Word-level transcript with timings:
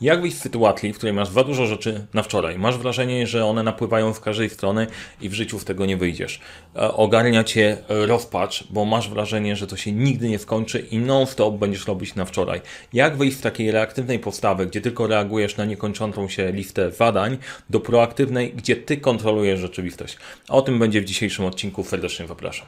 Jak 0.00 0.22
wyjść 0.22 0.36
z 0.36 0.40
sytuacji, 0.40 0.92
w 0.92 0.96
której 0.96 1.12
masz 1.12 1.28
za 1.28 1.44
dużo 1.44 1.66
rzeczy 1.66 2.06
na 2.14 2.22
wczoraj? 2.22 2.58
Masz 2.58 2.78
wrażenie, 2.78 3.26
że 3.26 3.44
one 3.44 3.62
napływają 3.62 4.12
w 4.12 4.20
każdej 4.20 4.50
strony 4.50 4.86
i 5.20 5.28
w 5.28 5.34
życiu 5.34 5.58
z 5.58 5.64
tego 5.64 5.86
nie 5.86 5.96
wyjdziesz. 5.96 6.40
E, 6.76 6.92
ogarnia 6.94 7.44
cię 7.44 7.76
rozpacz, 7.88 8.64
bo 8.70 8.84
masz 8.84 9.10
wrażenie, 9.10 9.56
że 9.56 9.66
to 9.66 9.76
się 9.76 9.92
nigdy 9.92 10.28
nie 10.28 10.38
skończy 10.38 10.78
i 10.90 10.98
non-stop 10.98 11.54
będziesz 11.54 11.86
robić 11.86 12.14
na 12.14 12.24
wczoraj. 12.24 12.60
Jak 12.92 13.16
wyjść 13.16 13.36
z 13.36 13.40
takiej 13.40 13.70
reaktywnej 13.70 14.18
postawy, 14.18 14.66
gdzie 14.66 14.80
tylko 14.80 15.06
reagujesz 15.06 15.56
na 15.56 15.64
niekończącą 15.64 16.28
się 16.28 16.52
listę 16.52 16.90
zadań, 16.90 17.38
do 17.70 17.80
proaktywnej, 17.80 18.52
gdzie 18.52 18.76
ty 18.76 18.96
kontrolujesz 18.96 19.60
rzeczywistość? 19.60 20.16
O 20.48 20.62
tym 20.62 20.78
będzie 20.78 21.00
w 21.00 21.04
dzisiejszym 21.04 21.44
odcinku. 21.44 21.84
Serdecznie 21.84 22.26
zapraszam. 22.26 22.66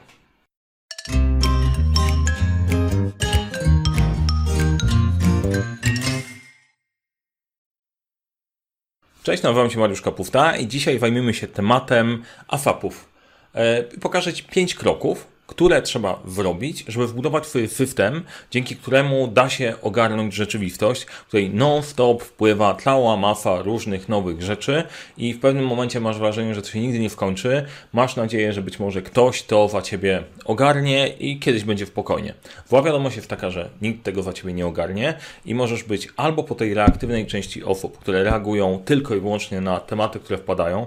Cześć, 9.23 9.43
nazywam 9.43 9.71
się 9.71 9.79
Mariusz 9.79 10.03
Kapufta 10.03 10.57
i 10.57 10.69
dzisiaj 10.69 10.99
zajmiemy 10.99 11.35
się 11.35 11.47
tematem 11.49 12.23
AFAP-ów. 12.49 13.09
E, 13.55 13.83
pokażę 13.83 14.33
Ci 14.33 14.45
5 14.45 14.75
kroków, 14.75 15.27
które 15.53 15.83
trzeba 15.83 16.21
zrobić, 16.27 16.85
żeby 16.89 17.07
wbudować 17.07 17.47
swój 17.47 17.69
system, 17.69 18.23
dzięki 18.51 18.77
któremu 18.77 19.29
da 19.29 19.49
się 19.49 19.75
ogarnąć 19.83 20.35
rzeczywistość, 20.35 21.05
w 21.05 21.27
której 21.27 21.51
non-stop 21.51 22.23
wpływa 22.23 22.75
cała 22.75 23.17
masa 23.17 23.63
różnych 23.63 24.09
nowych 24.09 24.43
rzeczy 24.43 24.85
i 25.17 25.35
w 25.35 25.41
pewnym 25.41 25.67
momencie 25.67 26.01
masz 26.01 26.19
wrażenie, 26.19 26.55
że 26.55 26.63
to 26.63 26.69
się 26.69 26.81
nigdy 26.81 26.99
nie 26.99 27.11
skończy. 27.11 27.65
Masz 27.93 28.17
nadzieję, 28.17 28.53
że 28.53 28.63
być 28.63 28.79
może 28.79 29.03
ktoś 29.03 29.43
to 29.43 29.69
za 29.69 29.83
ciebie 29.83 30.23
ogarnie 30.45 31.09
i 31.09 31.39
kiedyś 31.39 31.65
będzie 31.65 31.87
spokojnie. 31.87 32.35
Zła 32.69 32.83
wiadomość 32.83 33.17
jest 33.17 33.29
taka, 33.29 33.51
że 33.51 33.71
nikt 33.83 34.03
tego 34.03 34.23
za 34.23 34.33
ciebie 34.33 34.53
nie 34.53 34.67
ogarnie 34.67 35.15
i 35.45 35.55
możesz 35.55 35.85
być 35.85 36.09
albo 36.17 36.45
po 36.45 36.55
tej 36.55 36.75
reaktywnej 36.75 37.27
części 37.27 37.65
osób, 37.65 37.99
które 37.99 38.23
reagują 38.23 38.83
tylko 38.85 39.15
i 39.15 39.21
wyłącznie 39.21 39.61
na 39.61 39.81
tematy, 39.81 40.19
które 40.19 40.39
wpadają, 40.39 40.87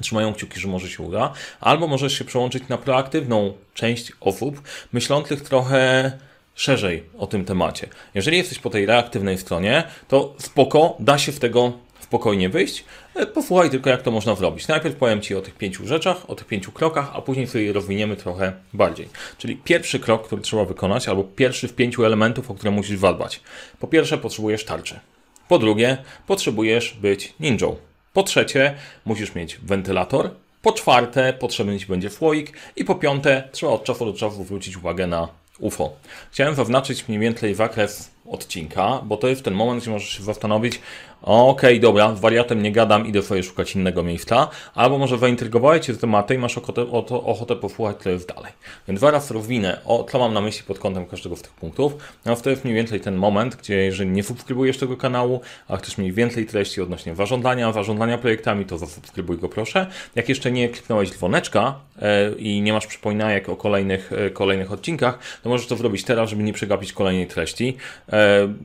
trzymają 0.00 0.34
kciuki, 0.34 0.60
że 0.60 0.68
może 0.68 0.88
się 0.88 1.02
uda, 1.02 1.32
albo 1.60 1.86
możesz 1.86 2.18
się 2.18 2.24
przełączyć 2.24 2.68
na 2.68 2.78
proaktywną 2.78 3.52
część 3.74 4.12
osób, 4.20 4.62
myślących 4.92 5.40
trochę 5.40 6.12
szerzej 6.54 7.04
o 7.18 7.26
tym 7.26 7.44
temacie. 7.44 7.88
Jeżeli 8.14 8.36
jesteś 8.36 8.58
po 8.58 8.70
tej 8.70 8.86
reaktywnej 8.86 9.38
stronie, 9.38 9.84
to 10.08 10.34
spoko, 10.38 10.96
da 10.98 11.18
się 11.18 11.32
w 11.32 11.40
tego 11.40 11.72
spokojnie 12.00 12.48
wyjść. 12.48 12.84
E, 13.14 13.26
posłuchaj 13.26 13.70
tylko, 13.70 13.90
jak 13.90 14.02
to 14.02 14.10
można 14.10 14.34
zrobić. 14.34 14.68
Najpierw 14.68 14.96
powiem 14.96 15.20
Ci 15.20 15.34
o 15.34 15.40
tych 15.40 15.54
pięciu 15.54 15.86
rzeczach, 15.86 16.30
o 16.30 16.34
tych 16.34 16.46
pięciu 16.46 16.72
krokach, 16.72 17.10
a 17.14 17.22
później 17.22 17.46
sobie 17.46 17.72
rozwiniemy 17.72 18.16
trochę 18.16 18.52
bardziej. 18.72 19.08
Czyli 19.38 19.56
pierwszy 19.56 20.00
krok, 20.00 20.26
który 20.26 20.42
trzeba 20.42 20.64
wykonać, 20.64 21.08
albo 21.08 21.24
pierwszy 21.24 21.68
w 21.68 21.74
pięciu 21.74 22.04
elementów, 22.04 22.50
o 22.50 22.54
które 22.54 22.70
musisz 22.70 22.98
zadbać. 22.98 23.40
Po 23.78 23.86
pierwsze, 23.86 24.18
potrzebujesz 24.18 24.64
tarczy. 24.64 25.00
Po 25.48 25.58
drugie, 25.58 25.98
potrzebujesz 26.26 26.96
być 27.00 27.34
ninją. 27.40 27.89
Po 28.12 28.22
trzecie, 28.22 28.74
musisz 29.04 29.34
mieć 29.34 29.58
wentylator. 29.58 30.30
Po 30.62 30.72
czwarte, 30.72 31.32
potrzebny 31.32 31.78
Ci 31.78 31.86
będzie 31.86 32.10
słoik. 32.10 32.52
I 32.76 32.84
po 32.84 32.94
piąte, 32.94 33.48
trzeba 33.52 33.72
od 33.72 33.84
czasu 33.84 34.06
do 34.06 34.12
czasu 34.12 34.44
zwrócić 34.44 34.76
uwagę 34.76 35.06
na 35.06 35.28
UFO. 35.58 35.92
Chciałem 36.32 36.54
zaznaczyć 36.54 37.08
mniej 37.08 37.20
więcej 37.20 37.54
zakres 37.54 38.10
odcinka, 38.30 39.00
bo 39.04 39.16
to 39.16 39.28
jest 39.28 39.42
ten 39.42 39.54
moment, 39.54 39.82
gdzie 39.82 39.90
możesz 39.90 40.08
się 40.08 40.22
zastanowić, 40.22 40.80
okej, 41.22 41.70
okay, 41.70 41.80
dobra, 41.80 42.14
z 42.16 42.20
wariatem 42.20 42.62
nie 42.62 42.72
gadam, 42.72 43.06
idę 43.06 43.22
sobie 43.22 43.42
szukać 43.42 43.74
innego 43.74 44.02
miejsca, 44.02 44.48
albo 44.74 44.98
może 44.98 45.18
zaintrygowałeś 45.18 45.86
Cię 45.86 45.94
z 45.94 45.98
tematem 45.98 46.36
i 46.36 46.40
masz 46.40 46.58
ochotę, 46.58 46.90
ochotę 47.08 47.56
posłuchać, 47.56 47.96
co 48.02 48.10
jest 48.10 48.28
dalej. 48.28 48.52
Więc 48.88 49.00
zaraz 49.00 49.30
rozwinę, 49.30 49.80
o, 49.84 50.06
co 50.10 50.18
mam 50.18 50.34
na 50.34 50.40
myśli 50.40 50.62
pod 50.66 50.78
kątem 50.78 51.06
każdego 51.06 51.36
z 51.36 51.42
tych 51.42 51.52
punktów. 51.52 51.92
No 52.24 52.36
to 52.36 52.50
jest 52.50 52.64
mniej 52.64 52.76
więcej 52.76 53.00
ten 53.00 53.16
moment, 53.16 53.56
gdzie 53.56 53.74
jeżeli 53.74 54.10
nie 54.10 54.22
subskrybujesz 54.22 54.78
tego 54.78 54.96
kanału, 54.96 55.40
a 55.68 55.76
chcesz 55.76 55.98
mieć 55.98 56.12
więcej 56.12 56.46
treści 56.46 56.82
odnośnie 56.82 57.14
warządania, 57.14 57.72
warządania 57.72 58.18
projektami, 58.18 58.64
to 58.64 58.78
zasubskrybuj 58.78 59.38
go 59.38 59.48
proszę. 59.48 59.86
Jak 60.14 60.28
jeszcze 60.28 60.52
nie 60.52 60.68
kliknąłeś 60.68 61.10
dzwoneczka 61.10 61.74
e, 62.02 62.32
i 62.32 62.60
nie 62.62 62.72
masz 62.72 62.86
przypominajek 62.86 63.48
o 63.48 63.56
kolejnych, 63.56 64.12
e, 64.12 64.30
kolejnych 64.30 64.72
odcinkach, 64.72 65.18
to 65.42 65.48
możesz 65.48 65.66
to 65.66 65.76
zrobić 65.76 66.04
teraz, 66.04 66.30
żeby 66.30 66.42
nie 66.42 66.52
przegapić 66.52 66.92
kolejnej 66.92 67.26
treści. 67.26 67.76
E, 68.12 68.19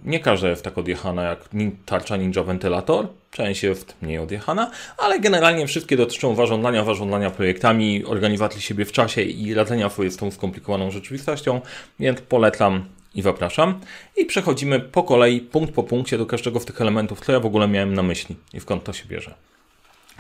nie 0.06 0.20
każda 0.20 0.50
jest 0.50 0.64
tak 0.64 0.78
odjechana 0.78 1.24
jak 1.24 1.40
tarcza 1.86 2.18
Ninja 2.18 2.44
wentylator, 2.44 3.08
część 3.32 3.64
jest 3.64 3.96
mniej 4.02 4.18
odjechana, 4.18 4.72
ale 4.98 5.20
generalnie 5.20 5.68
wszystkie 5.68 5.98
dotyczą 5.98 6.36
warządlania, 6.36 6.84
warządlania 6.84 7.30
projektami, 7.30 8.06
organizacji 8.06 8.62
siebie 8.62 8.86
w 8.86 8.92
czasie 8.92 9.22
i 9.22 9.54
radzenia 9.54 9.90
sobie 9.90 10.12
z 10.12 10.18
tą 10.18 10.32
skomplikowaną 10.32 10.92
rzeczywistością, 10.92 11.62
więc 12.00 12.22
polecam 12.22 12.86
i 13.16 13.22
zapraszam. 13.22 13.80
I 14.18 14.26
przechodzimy 14.26 14.80
po 14.80 15.04
kolei, 15.04 15.42
punkt 15.42 15.74
po 15.74 15.84
punkcie 15.84 16.18
do 16.18 16.26
każdego 16.26 16.60
z 16.60 16.66
tych 16.66 16.82
elementów, 16.82 17.22
co 17.22 17.32
ja 17.32 17.40
w 17.40 17.46
ogóle 17.46 17.68
miałem 17.68 17.94
na 17.94 18.04
myśli 18.04 18.36
i 18.54 18.60
skąd 18.60 18.84
to 18.84 18.94
się 18.94 19.06
bierze. 19.08 19.34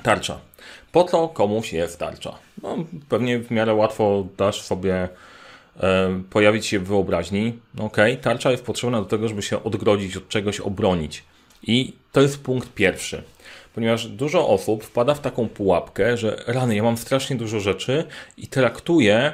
Tarcza. 0.03 0.39
Po 0.91 1.03
co 1.03 1.27
komuś 1.27 1.73
jest 1.73 1.99
tarcza? 1.99 2.35
No, 2.63 2.77
pewnie 3.09 3.39
w 3.39 3.51
miarę 3.51 3.73
łatwo 3.73 4.25
dasz 4.37 4.61
sobie 4.61 4.93
e, 4.93 5.09
pojawić 6.29 6.65
się 6.65 6.79
w 6.79 6.87
wyobraźni. 6.87 7.59
Ok, 7.79 7.97
tarcza 8.21 8.51
jest 8.51 8.65
potrzebna 8.65 8.99
do 8.99 9.05
tego, 9.05 9.27
żeby 9.27 9.41
się 9.41 9.63
odgrodzić 9.63 10.17
od 10.17 10.29
czegoś, 10.29 10.59
obronić. 10.59 11.23
I 11.63 11.93
to 12.11 12.21
jest 12.21 12.43
punkt 12.43 12.73
pierwszy. 12.73 13.23
Ponieważ 13.75 14.07
dużo 14.07 14.49
osób 14.49 14.83
wpada 14.83 15.13
w 15.13 15.21
taką 15.21 15.49
pułapkę, 15.49 16.17
że 16.17 16.43
rany, 16.47 16.75
ja 16.75 16.83
mam 16.83 16.97
strasznie 16.97 17.35
dużo 17.35 17.59
rzeczy 17.59 18.03
i 18.37 18.47
traktuję 18.47 19.33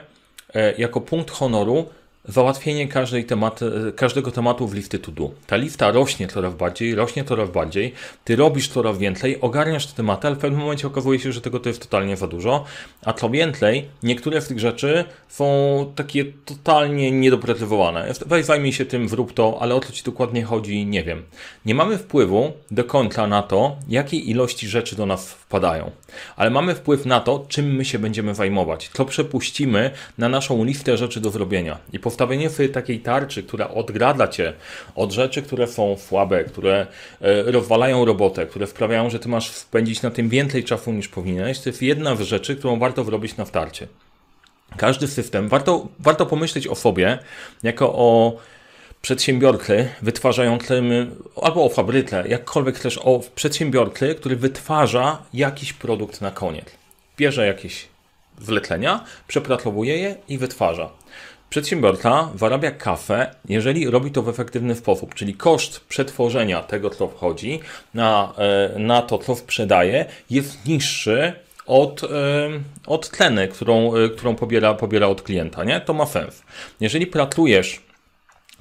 e, 0.53 0.73
jako 0.77 1.01
punkt 1.01 1.31
honoru 1.31 1.89
załatwienie 2.25 2.87
każdej 2.87 3.25
tematy, 3.25 3.93
każdego 3.95 4.31
tematu 4.31 4.67
w 4.67 4.73
listy 4.73 4.99
to 4.99 5.11
do. 5.11 5.31
Ta 5.47 5.55
lista 5.55 5.91
rośnie 5.91 6.27
coraz 6.27 6.55
bardziej, 6.55 6.95
rośnie 6.95 7.23
coraz 7.23 7.49
bardziej, 7.49 7.93
ty 8.23 8.35
robisz 8.35 8.67
coraz 8.67 8.97
więcej, 8.97 9.41
ogarniasz 9.41 9.87
te 9.87 9.93
tematy, 9.93 10.27
ale 10.27 10.35
w 10.35 10.39
pewnym 10.39 10.61
momencie 10.61 10.87
okazuje 10.87 11.19
się, 11.19 11.31
że 11.31 11.41
tego 11.41 11.59
to 11.59 11.69
jest 11.69 11.81
totalnie 11.81 12.17
za 12.17 12.27
dużo, 12.27 12.65
a 13.05 13.13
co 13.13 13.29
więcej, 13.29 13.85
niektóre 14.03 14.41
z 14.41 14.47
tych 14.47 14.59
rzeczy 14.59 15.05
są 15.27 15.45
takie 15.95 16.25
totalnie 16.25 17.11
niedoprecyzowane. 17.11 18.13
Weź 18.25 18.45
zajmij 18.45 18.73
się 18.73 18.85
tym, 18.85 19.07
wrób 19.07 19.33
to, 19.33 19.57
ale 19.61 19.75
o 19.75 19.79
co 19.79 19.91
ci 19.91 20.03
dokładnie 20.03 20.43
chodzi, 20.43 20.85
nie 20.85 21.03
wiem. 21.03 21.23
Nie 21.65 21.75
mamy 21.75 21.97
wpływu 21.97 22.51
do 22.71 22.83
końca 22.83 23.27
na 23.27 23.43
to, 23.43 23.75
jakiej 23.89 24.29
ilości 24.29 24.67
rzeczy 24.67 24.95
do 24.95 25.05
nas 25.05 25.31
wpadają, 25.31 25.91
ale 26.35 26.49
mamy 26.49 26.75
wpływ 26.75 27.05
na 27.05 27.19
to, 27.19 27.45
czym 27.47 27.75
my 27.75 27.85
się 27.85 27.99
będziemy 27.99 28.35
zajmować, 28.35 28.89
co 28.93 29.05
przepuścimy 29.05 29.91
na 30.17 30.29
naszą 30.29 30.63
listę 30.63 30.97
rzeczy 30.97 31.21
do 31.21 31.29
zrobienia. 31.29 31.77
I 31.93 31.99
po 31.99 32.10
postawienie 32.11 32.49
sobie 32.49 32.69
takiej 32.69 32.99
tarczy, 32.99 33.43
która 33.43 33.69
odgradza 33.69 34.27
cię 34.27 34.53
od 34.95 35.11
rzeczy, 35.11 35.41
które 35.41 35.67
są 35.67 35.97
słabe, 35.97 36.43
które 36.43 36.87
e, 37.21 37.51
rozwalają 37.51 38.05
robotę, 38.05 38.45
które 38.45 38.67
sprawiają, 38.67 39.09
że 39.09 39.19
ty 39.19 39.29
masz 39.29 39.51
spędzić 39.51 40.01
na 40.01 40.11
tym 40.11 40.29
więcej 40.29 40.63
czasu 40.63 40.91
niż 40.91 41.07
powinieneś, 41.07 41.59
to 41.59 41.69
jest 41.69 41.81
jedna 41.81 42.15
z 42.15 42.21
rzeczy, 42.21 42.55
którą 42.55 42.79
warto 42.79 43.03
zrobić 43.03 43.37
na 43.37 43.45
starcie. 43.45 43.87
Każdy 44.77 45.07
system, 45.07 45.49
warto, 45.49 45.87
warto 45.99 46.25
pomyśleć 46.25 46.67
o 46.67 46.75
sobie 46.75 47.19
jako 47.63 47.93
o 47.93 48.37
przedsiębiorcy 49.01 49.89
wytwarzającym, 50.01 51.15
albo 51.41 51.65
o 51.65 51.69
fabryce, 51.69 52.23
jakkolwiek 52.27 52.79
też 52.79 52.97
o 52.97 53.21
przedsiębiorcy, 53.35 54.15
który 54.15 54.35
wytwarza 54.35 55.23
jakiś 55.33 55.73
produkt 55.73 56.21
na 56.21 56.31
koniec. 56.31 56.65
Bierze 57.17 57.47
jakieś 57.47 57.87
zlecenia, 58.41 59.03
przepracowuje 59.27 59.97
je 59.97 60.15
i 60.29 60.37
wytwarza. 60.37 60.89
Przedsiębiorca 61.51 62.29
zarabia 62.35 62.71
kafę, 62.71 63.35
jeżeli 63.49 63.89
robi 63.89 64.11
to 64.11 64.21
w 64.21 64.29
efektywny 64.29 64.75
sposób, 64.75 65.15
czyli 65.15 65.33
koszt 65.33 65.79
przetworzenia 65.79 66.61
tego, 66.61 66.89
co 66.89 67.07
wchodzi 67.07 67.59
na, 67.93 68.33
e, 68.37 68.79
na 68.79 69.01
to, 69.01 69.17
co 69.17 69.35
sprzedaje, 69.35 70.05
jest 70.29 70.65
niższy 70.65 71.33
od, 71.65 72.03
e, 72.03 72.07
od 72.87 73.09
ceny, 73.09 73.47
którą, 73.47 73.95
e, 73.95 74.09
którą 74.09 74.35
pobiera, 74.35 74.73
pobiera 74.73 75.07
od 75.07 75.21
klienta. 75.21 75.63
Nie? 75.63 75.81
To 75.81 75.93
ma 75.93 76.05
sens. 76.05 76.43
Jeżeli 76.79 77.07
pracujesz 77.07 77.81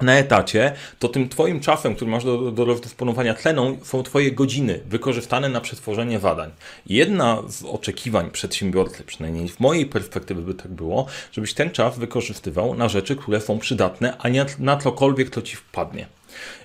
na 0.02 0.18
etacie, 0.18 0.72
to 0.98 1.08
tym 1.08 1.28
Twoim 1.28 1.60
czasem, 1.60 1.94
który 1.94 2.10
masz 2.10 2.24
do, 2.24 2.52
do 2.52 2.74
dysponowania 2.74 3.34
tleną, 3.34 3.78
są 3.82 4.02
Twoje 4.02 4.32
godziny 4.32 4.80
wykorzystane 4.86 5.48
na 5.48 5.60
przetworzenie 5.60 6.20
zadań. 6.20 6.50
Jedna 6.86 7.42
z 7.48 7.64
oczekiwań 7.64 8.30
przedsiębiorcy, 8.30 9.04
przynajmniej 9.04 9.48
w 9.48 9.60
mojej 9.60 9.86
perspektywy 9.86 10.42
by 10.42 10.54
tak 10.54 10.68
było, 10.68 11.06
żebyś 11.32 11.54
ten 11.54 11.70
czas 11.70 11.98
wykorzystywał 11.98 12.74
na 12.74 12.88
rzeczy, 12.88 13.16
które 13.16 13.40
są 13.40 13.58
przydatne, 13.58 14.16
a 14.18 14.28
nie 14.28 14.46
na 14.58 14.76
cokolwiek, 14.76 15.30
co 15.30 15.42
Ci 15.42 15.56
wpadnie. 15.56 16.06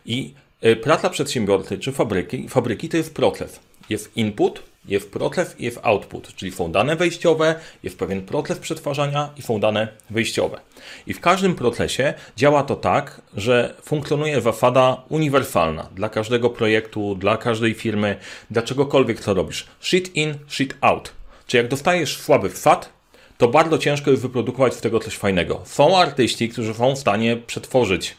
I 0.06 0.34
y, 0.66 0.76
praca 0.76 1.10
przedsiębiorcy 1.10 1.78
czy 1.78 1.92
fabryki, 1.92 2.50
fabryki 2.50 2.90
to 2.90 2.98
jest 2.98 3.16
proces. 3.16 3.60
Jest 3.90 4.18
input, 4.18 4.64
jest 4.88 5.12
proces 5.12 5.56
i 5.60 5.66
jest 5.66 5.80
output, 5.84 6.36
czyli 6.36 6.52
są 6.52 6.72
dane 6.72 6.96
wejściowe, 6.96 7.56
jest 7.84 8.00
pewien 8.00 8.22
proces 8.22 8.60
przetwarzania 8.60 9.30
i 9.38 9.42
są 9.42 9.60
dane 9.60 9.88
wyjściowe. 10.10 10.60
I 11.08 11.14
w 11.14 11.20
każdym 11.20 11.56
procesie 11.56 12.14
działa 12.38 12.64
to 12.64 12.76
tak, 12.76 13.22
że 13.38 13.74
funkcjonuje 13.82 14.42
zasada 14.42 15.04
uniwersalna 15.10 15.90
dla 15.96 16.10
każdego 16.10 16.50
projektu, 16.50 17.16
dla 17.16 17.38
każdej 17.38 17.74
firmy, 17.74 18.16
dla 18.52 18.62
czegokolwiek 18.62 19.20
co 19.20 19.34
robisz. 19.34 19.68
Shit 19.82 20.16
in, 20.16 20.38
shit 20.48 20.76
out. 20.82 21.12
Czy 21.48 21.58
jak 21.58 21.68
dostajesz 21.68 22.18
słaby 22.18 22.50
wsad, 22.50 22.90
to 23.38 23.48
bardzo 23.48 23.78
ciężko 23.78 24.12
jest 24.12 24.24
wyprodukować 24.24 24.74
z 24.74 24.82
tego 24.82 25.00
coś 25.00 25.16
fajnego. 25.16 25.62
Są 25.66 25.98
artyści, 25.98 26.50
którzy 26.50 26.74
są 26.74 26.96
w 26.96 27.00
stanie 27.00 27.38
przetworzyć 27.38 28.18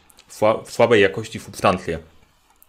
w 0.64 0.72
słabej 0.72 1.02
jakości 1.02 1.40
substancje 1.40 1.98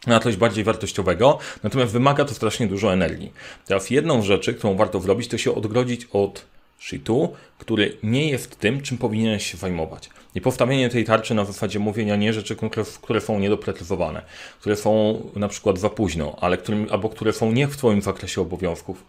na 0.07 0.19
coś 0.19 0.35
bardziej 0.35 0.63
wartościowego, 0.63 1.39
natomiast 1.63 1.91
wymaga 1.93 2.25
to 2.25 2.33
strasznie 2.33 2.67
dużo 2.67 2.93
energii. 2.93 3.33
Teraz 3.65 3.89
jedną 3.89 4.21
z 4.21 4.25
rzeczy, 4.25 4.53
którą 4.53 4.75
warto 4.75 4.99
zrobić, 4.99 5.27
to 5.27 5.37
się 5.37 5.55
odgrodzić 5.55 6.07
od 6.13 6.45
shitu, 6.79 7.33
który 7.57 7.97
nie 8.03 8.29
jest 8.29 8.59
tym, 8.59 8.81
czym 8.81 8.97
powinieneś 8.97 9.51
się 9.51 9.57
zajmować. 9.57 10.09
I 10.35 10.41
powstawienie 10.41 10.89
tej 10.89 11.05
tarczy 11.05 11.33
na 11.33 11.45
zasadzie 11.45 11.79
mówienia 11.79 12.15
nie 12.15 12.33
rzeczy, 12.33 12.55
które 13.01 13.21
są 13.21 13.39
niedoprecyzowane, 13.39 14.21
które 14.59 14.75
są 14.75 15.21
na 15.35 15.47
przykład 15.47 15.79
za 15.79 15.89
późno, 15.89 16.35
ale 16.41 16.57
którym, 16.57 16.87
albo 16.91 17.09
które 17.09 17.33
są 17.33 17.51
nie 17.51 17.67
w 17.67 17.77
Twoim 17.77 18.01
zakresie 18.01 18.41
obowiązków, 18.41 19.05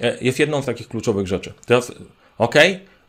e, 0.00 0.18
jest 0.20 0.38
jedną 0.38 0.62
z 0.62 0.66
takich 0.66 0.88
kluczowych 0.88 1.26
rzeczy. 1.26 1.52
Teraz, 1.66 1.92
ok, 2.38 2.54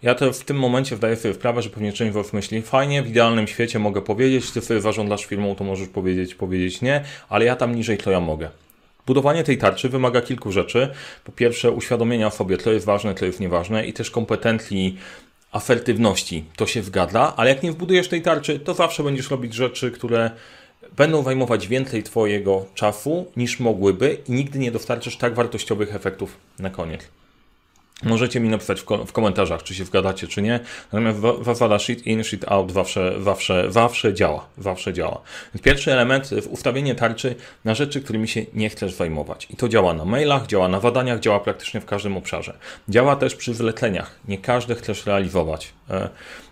ja 0.03 0.15
to 0.15 0.33
w 0.33 0.43
tym 0.43 0.57
momencie 0.57 0.95
zdaję 0.95 1.15
sobie 1.15 1.33
sprawę, 1.33 1.61
że 1.61 1.69
pewnie 1.69 1.93
część 1.93 2.13
was 2.13 2.33
myśli, 2.33 2.61
fajnie, 2.61 3.03
w 3.03 3.07
idealnym 3.07 3.47
świecie 3.47 3.79
mogę 3.79 4.01
powiedzieć, 4.01 4.51
ty 4.51 4.61
sobie 4.61 4.81
zarządzasz 4.81 5.25
firmą, 5.25 5.55
to 5.55 5.63
możesz 5.63 5.87
powiedzieć, 5.87 6.35
powiedzieć 6.35 6.81
nie, 6.81 7.03
ale 7.29 7.45
ja 7.45 7.55
tam 7.55 7.75
niżej 7.75 7.97
to 7.97 8.11
ja 8.11 8.19
mogę. 8.19 8.49
Budowanie 9.07 9.43
tej 9.43 9.57
tarczy 9.57 9.89
wymaga 9.89 10.21
kilku 10.21 10.51
rzeczy. 10.51 10.89
Po 11.23 11.31
pierwsze, 11.31 11.71
uświadomienia 11.71 12.29
sobie, 12.29 12.57
co 12.57 12.71
jest 12.71 12.85
ważne, 12.85 13.15
co 13.15 13.25
jest 13.25 13.39
nieważne 13.39 13.87
i 13.87 13.93
też 13.93 14.11
kompetencji 14.11 14.97
asertywności. 15.51 16.45
To 16.55 16.67
się 16.67 16.83
zgadza, 16.83 17.33
ale 17.37 17.49
jak 17.49 17.63
nie 17.63 17.71
wbudujesz 17.71 18.07
tej 18.07 18.21
tarczy, 18.21 18.59
to 18.59 18.73
zawsze 18.73 19.03
będziesz 19.03 19.31
robić 19.31 19.53
rzeczy, 19.53 19.91
które 19.91 20.31
będą 20.97 21.23
zajmować 21.23 21.67
więcej 21.67 22.03
Twojego 22.03 22.65
czasu 22.75 23.31
niż 23.37 23.59
mogłyby 23.59 24.17
i 24.27 24.31
nigdy 24.31 24.59
nie 24.59 24.71
dostarczysz 24.71 25.17
tak 25.17 25.33
wartościowych 25.33 25.95
efektów 25.95 26.37
na 26.59 26.69
koniec. 26.69 27.20
Możecie 28.03 28.39
mi 28.39 28.49
napisać 28.49 28.81
w, 28.81 28.85
w, 29.05 29.11
komentarzach, 29.11 29.63
czy 29.63 29.75
się 29.75 29.83
wgadacie, 29.83 30.27
czy 30.27 30.41
nie. 30.41 30.59
Natomiast 30.91 31.19
zasada 31.45 31.79
shit 31.79 32.07
in, 32.07 32.23
shit 32.23 32.45
out 32.47 32.71
zawsze, 32.71 33.21
zawsze, 33.21 33.71
zawsze 33.71 34.13
działa. 34.13 34.45
Zawsze 34.57 34.93
działa. 34.93 35.21
Pierwszy 35.63 35.93
element, 35.93 36.29
ustawienie 36.49 36.95
tarczy 36.95 37.35
na 37.65 37.75
rzeczy, 37.75 38.01
którymi 38.01 38.27
się 38.27 38.45
nie 38.53 38.69
chcesz 38.69 38.93
zajmować. 38.93 39.47
I 39.49 39.55
to 39.55 39.69
działa 39.69 39.93
na 39.93 40.05
mailach, 40.05 40.47
działa 40.47 40.67
na 40.67 40.79
badaniach, 40.79 41.19
działa 41.19 41.39
praktycznie 41.39 41.81
w 41.81 41.85
każdym 41.85 42.17
obszarze. 42.17 42.53
Działa 42.89 43.15
też 43.15 43.35
przy 43.35 43.53
zleceniach. 43.53 44.19
Nie 44.27 44.37
każdy 44.37 44.75
chcesz 44.75 45.05
realizować. 45.05 45.73
E, 45.89 46.09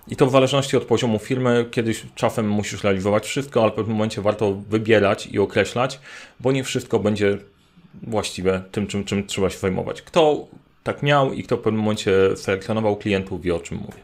I 0.07 0.15
to 0.15 0.25
w 0.25 0.31
zależności 0.31 0.77
od 0.77 0.83
poziomu 0.83 1.19
firmy. 1.19 1.65
Kiedyś 1.71 2.03
czasem 2.15 2.49
musisz 2.49 2.83
realizować 2.83 3.25
wszystko, 3.25 3.61
ale 3.61 3.71
w 3.71 3.73
pewnym 3.73 3.95
momencie 3.97 4.21
warto 4.21 4.53
wybierać 4.53 5.27
i 5.27 5.39
określać, 5.39 5.99
bo 6.39 6.51
nie 6.51 6.63
wszystko 6.63 6.99
będzie 6.99 7.37
właściwe 8.03 8.63
tym, 8.71 8.87
czym, 8.87 9.03
czym 9.03 9.27
trzeba 9.27 9.49
się 9.49 9.57
zajmować. 9.57 10.01
Kto 10.01 10.47
tak 10.93 11.03
miał 11.03 11.33
i 11.33 11.43
kto 11.43 11.57
w 11.57 11.61
pewnym 11.61 11.81
momencie 11.81 12.11
selekcjonował 12.35 12.95
klientów, 12.95 13.41
wie 13.41 13.55
o 13.55 13.59
czym 13.59 13.77
mówię. 13.77 14.03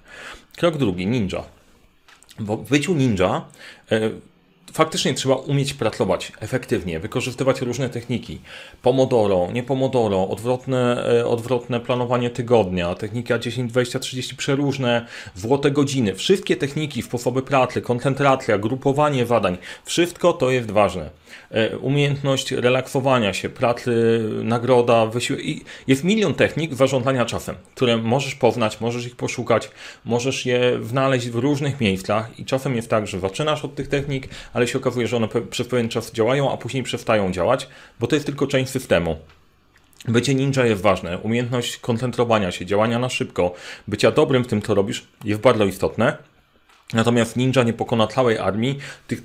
Krok 0.57 0.77
drugi, 0.77 1.07
ninja. 1.07 1.43
W 2.39 2.69
byciu 2.69 2.95
ninja 2.95 3.45
e, 3.91 4.09
faktycznie 4.75 5.13
trzeba 5.13 5.35
umieć 5.35 5.73
pracować 5.73 6.31
efektywnie, 6.39 6.99
wykorzystywać 6.99 7.61
różne 7.61 7.89
techniki. 7.89 8.39
Pomodoro, 8.81 9.51
nie 9.53 9.63
pomodoro, 9.63 10.29
odwrotne, 10.29 11.05
e, 11.19 11.25
odwrotne 11.25 11.79
planowanie 11.79 12.29
tygodnia, 12.29 12.95
technika 12.95 13.39
10, 13.39 13.71
20, 13.71 13.99
30 13.99 14.35
przeróżne, 14.35 15.05
złote 15.35 15.71
godziny. 15.71 16.15
Wszystkie 16.15 16.55
techniki, 16.55 17.01
sposoby 17.01 17.41
pracy, 17.41 17.81
koncentracja, 17.81 18.57
grupowanie 18.57 19.25
zadań, 19.25 19.57
wszystko 19.85 20.33
to 20.33 20.51
jest 20.51 20.71
ważne. 20.71 21.09
E, 21.51 21.77
umiejętność 21.77 22.51
relaksowania 22.51 23.33
się, 23.33 23.49
pracy, 23.49 24.21
nagroda, 24.43 25.05
wysiłek. 25.05 25.45
I 25.45 25.63
jest 25.87 26.03
milion 26.03 26.33
technik 26.33 26.73
zarządzania 26.73 27.25
czasem, 27.25 27.55
które 27.75 27.97
możesz 27.97 28.35
poznać, 28.35 28.81
możesz 28.81 29.05
ich 29.05 29.15
poszukać, 29.15 29.69
możesz 30.05 30.45
je 30.45 30.79
znaleźć 30.83 31.29
w 31.29 31.35
różnych 31.35 31.81
miejscach 31.81 32.39
i 32.39 32.45
czasem 32.45 32.75
jest 32.75 32.89
tak, 32.89 33.07
że 33.07 33.19
zaczynasz 33.19 33.65
od 33.65 33.75
tych 33.75 33.87
technik, 33.87 34.27
ale 34.53 34.64
się 34.67 34.77
okazuje, 34.77 35.07
że 35.07 35.17
one 35.17 35.27
przez 35.49 35.67
pewien 35.67 35.89
czas 35.89 36.11
działają, 36.11 36.51
a 36.51 36.57
później 36.57 36.83
przestają 36.83 37.31
działać, 37.31 37.67
bo 37.99 38.07
to 38.07 38.15
jest 38.15 38.25
tylko 38.25 38.47
część 38.47 38.71
systemu. 38.71 39.17
Bycie 40.07 40.35
ninja 40.35 40.65
jest 40.65 40.81
ważne, 40.81 41.17
umiejętność 41.17 41.77
koncentrowania 41.77 42.51
się, 42.51 42.65
działania 42.65 42.99
na 42.99 43.09
szybko, 43.09 43.53
bycia 43.87 44.11
dobrym 44.11 44.43
w 44.43 44.47
tym, 44.47 44.61
co 44.61 44.73
robisz, 44.73 45.07
jest 45.23 45.41
bardzo 45.41 45.65
istotne. 45.65 46.17
Natomiast 46.93 47.35
ninja 47.35 47.63
nie 47.63 47.73
pokona 47.73 48.07
całej 48.07 48.37
armii, 48.37 48.79
tych 49.07 49.21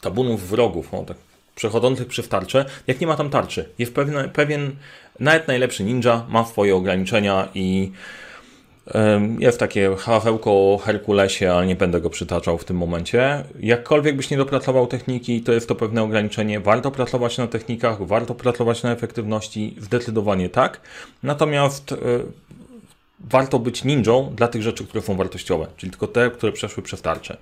tabunów 0.00 0.48
wrogów, 0.48 0.94
o, 0.94 1.04
tak, 1.04 1.16
przechodzących 1.54 2.06
przez 2.06 2.28
tarczę, 2.28 2.64
jak 2.86 3.00
nie 3.00 3.06
ma 3.06 3.16
tam 3.16 3.30
tarczy. 3.30 3.68
Jest 3.78 3.94
pewien, 3.94 4.30
pewien 4.30 4.76
nawet 5.20 5.48
najlepszy 5.48 5.84
ninja 5.84 6.26
ma 6.28 6.44
swoje 6.44 6.76
ograniczenia 6.76 7.48
i 7.54 7.92
jest 9.38 9.58
takie 9.58 9.96
hawełko 9.98 10.50
o 10.50 10.78
Herkulesie, 10.78 11.52
ale 11.52 11.66
nie 11.66 11.76
będę 11.76 12.00
go 12.00 12.10
przytaczał 12.10 12.58
w 12.58 12.64
tym 12.64 12.76
momencie. 12.76 13.44
Jakkolwiek 13.60 14.16
byś 14.16 14.30
nie 14.30 14.36
dopracował 14.36 14.86
techniki, 14.86 15.42
to 15.42 15.52
jest 15.52 15.68
to 15.68 15.74
pewne 15.74 16.02
ograniczenie. 16.02 16.60
Warto 16.60 16.90
pracować 16.90 17.38
na 17.38 17.46
technikach, 17.46 18.06
warto 18.06 18.34
pracować 18.34 18.82
na 18.82 18.92
efektywności, 18.92 19.76
zdecydowanie 19.80 20.48
tak. 20.48 20.80
Natomiast 21.22 21.92
e, 21.92 21.96
warto 23.20 23.58
być 23.58 23.84
ninją 23.84 24.32
dla 24.36 24.48
tych 24.48 24.62
rzeczy, 24.62 24.86
które 24.86 25.02
są 25.02 25.16
wartościowe, 25.16 25.66
czyli 25.76 25.90
tylko 25.90 26.06
te, 26.06 26.30
które 26.30 26.52
przeszły 26.52 26.82
przez 26.82 27.02
tarczę. 27.02 27.36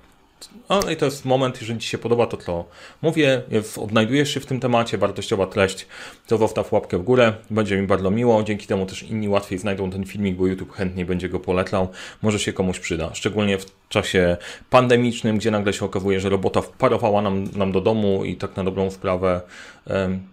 No 0.70 0.90
i 0.90 0.96
to 0.96 1.04
jest 1.04 1.24
moment, 1.24 1.60
jeżeli 1.60 1.78
Ci 1.78 1.88
się 1.88 1.98
podoba 1.98 2.26
to, 2.26 2.36
co 2.36 2.64
mówię, 3.02 3.42
odnajdujesz 3.76 4.34
się 4.34 4.40
w 4.40 4.46
tym 4.46 4.60
temacie, 4.60 4.98
wartościowa 4.98 5.46
treść, 5.46 5.86
to 6.26 6.38
zostaw 6.38 6.72
łapkę 6.72 6.98
w 6.98 7.02
górę, 7.02 7.32
będzie 7.50 7.80
mi 7.80 7.86
bardzo 7.86 8.10
miło, 8.10 8.42
dzięki 8.42 8.66
temu 8.66 8.86
też 8.86 9.02
inni 9.02 9.28
łatwiej 9.28 9.58
znajdą 9.58 9.90
ten 9.90 10.04
filmik, 10.04 10.36
bo 10.36 10.46
YouTube 10.46 10.72
chętnie 10.72 11.04
będzie 11.04 11.28
go 11.28 11.40
polecał, 11.40 11.88
może 12.22 12.38
się 12.38 12.52
komuś 12.52 12.78
przyda, 12.78 13.14
szczególnie 13.14 13.58
w 13.58 13.66
czasie 13.88 14.36
pandemicznym, 14.70 15.38
gdzie 15.38 15.50
nagle 15.50 15.72
się 15.72 15.84
okazuje, 15.84 16.20
że 16.20 16.28
robota 16.28 16.60
wparowała 16.60 17.22
nam, 17.22 17.44
nam 17.56 17.72
do 17.72 17.80
domu 17.80 18.24
i 18.24 18.36
tak 18.36 18.56
na 18.56 18.64
dobrą 18.64 18.90
sprawę 18.90 19.40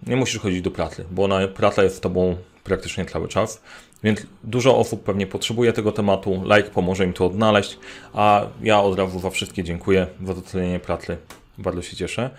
nie 0.08 0.16
musisz 0.16 0.42
chodzić 0.42 0.62
do 0.62 0.72
pracy, 0.72 1.06
bo 1.12 1.24
ona, 1.24 1.48
praca 1.48 1.84
jest 1.84 1.96
z 1.98 2.00
Tobą 2.00 2.38
praktycznie 2.64 3.06
cały 3.06 3.28
czas. 3.28 3.62
Więc 4.04 4.20
dużo 4.44 4.78
osób 4.78 5.04
pewnie 5.04 5.28
potrzebuje 5.28 5.74
tego 5.74 5.92
tematu. 5.92 6.44
Like 6.56 6.70
pomoże 6.70 7.06
im 7.06 7.14
to 7.14 7.26
odnaleźć, 7.26 7.78
a 8.14 8.46
ja 8.64 8.82
od 8.82 8.98
razu 8.98 9.20
za 9.20 9.30
wszystkie 9.30 9.64
dziękuję 9.64 10.08
za 10.26 10.34
docenienie 10.34 10.80
pracy. 10.80 11.18
Bardzo 11.58 11.82
się 11.82 11.96
cieszę. 11.96 12.30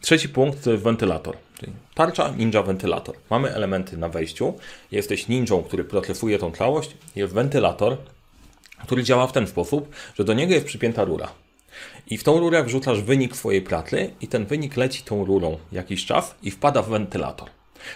Trzeci 0.00 0.28
punkt 0.28 0.64
to 0.64 0.78
wentylator. 0.78 1.36
Czyli 1.60 1.72
tarcza, 1.94 2.30
ninja, 2.36 2.62
wentylator. 2.62 3.14
Mamy 3.30 3.54
elementy 3.54 3.96
na 3.96 4.08
wejściu. 4.08 4.54
Jesteś 4.90 5.28
ninją, 5.28 5.62
który 5.62 5.84
procesuje 5.84 6.38
tą 6.38 6.52
całość. 6.52 6.96
Jest 7.16 7.34
wentylator, 7.34 7.96
który 8.86 9.02
działa 9.02 9.26
w 9.26 9.32
ten 9.32 9.46
sposób, 9.46 9.88
że 10.14 10.24
do 10.24 10.34
niego 10.34 10.54
jest 10.54 10.66
przypięta 10.66 11.04
rura. 11.04 11.28
I 12.10 12.18
w 12.18 12.24
tą 12.24 12.40
rurę 12.40 12.64
wrzucasz 12.64 13.02
wynik 13.02 13.36
swojej 13.36 13.62
pracy 13.62 14.10
i 14.20 14.28
ten 14.28 14.46
wynik 14.46 14.76
leci 14.76 15.02
tą 15.02 15.24
rurą 15.24 15.58
jakiś 15.72 16.06
czas 16.06 16.34
i 16.42 16.50
wpada 16.50 16.82
w 16.82 16.88
wentylator. 16.88 17.48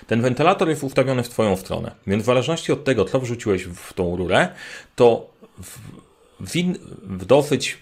Ten 0.07 0.23
wentylator 0.23 0.69
jest 0.69 0.85
ustawiony 0.85 1.23
w 1.23 1.29
Twoją 1.29 1.57
stronę, 1.57 1.91
więc 2.07 2.23
w 2.23 2.27
zależności 2.27 2.73
od 2.73 2.85
tego, 2.85 3.05
co 3.05 3.21
wrzuciłeś 3.21 3.65
w 3.65 3.93
tą 3.93 4.17
rurę, 4.17 4.49
to 4.97 5.31
w, 5.63 5.79
w, 6.51 6.57
in, 6.57 6.79
w 7.03 7.25
dosyć 7.25 7.79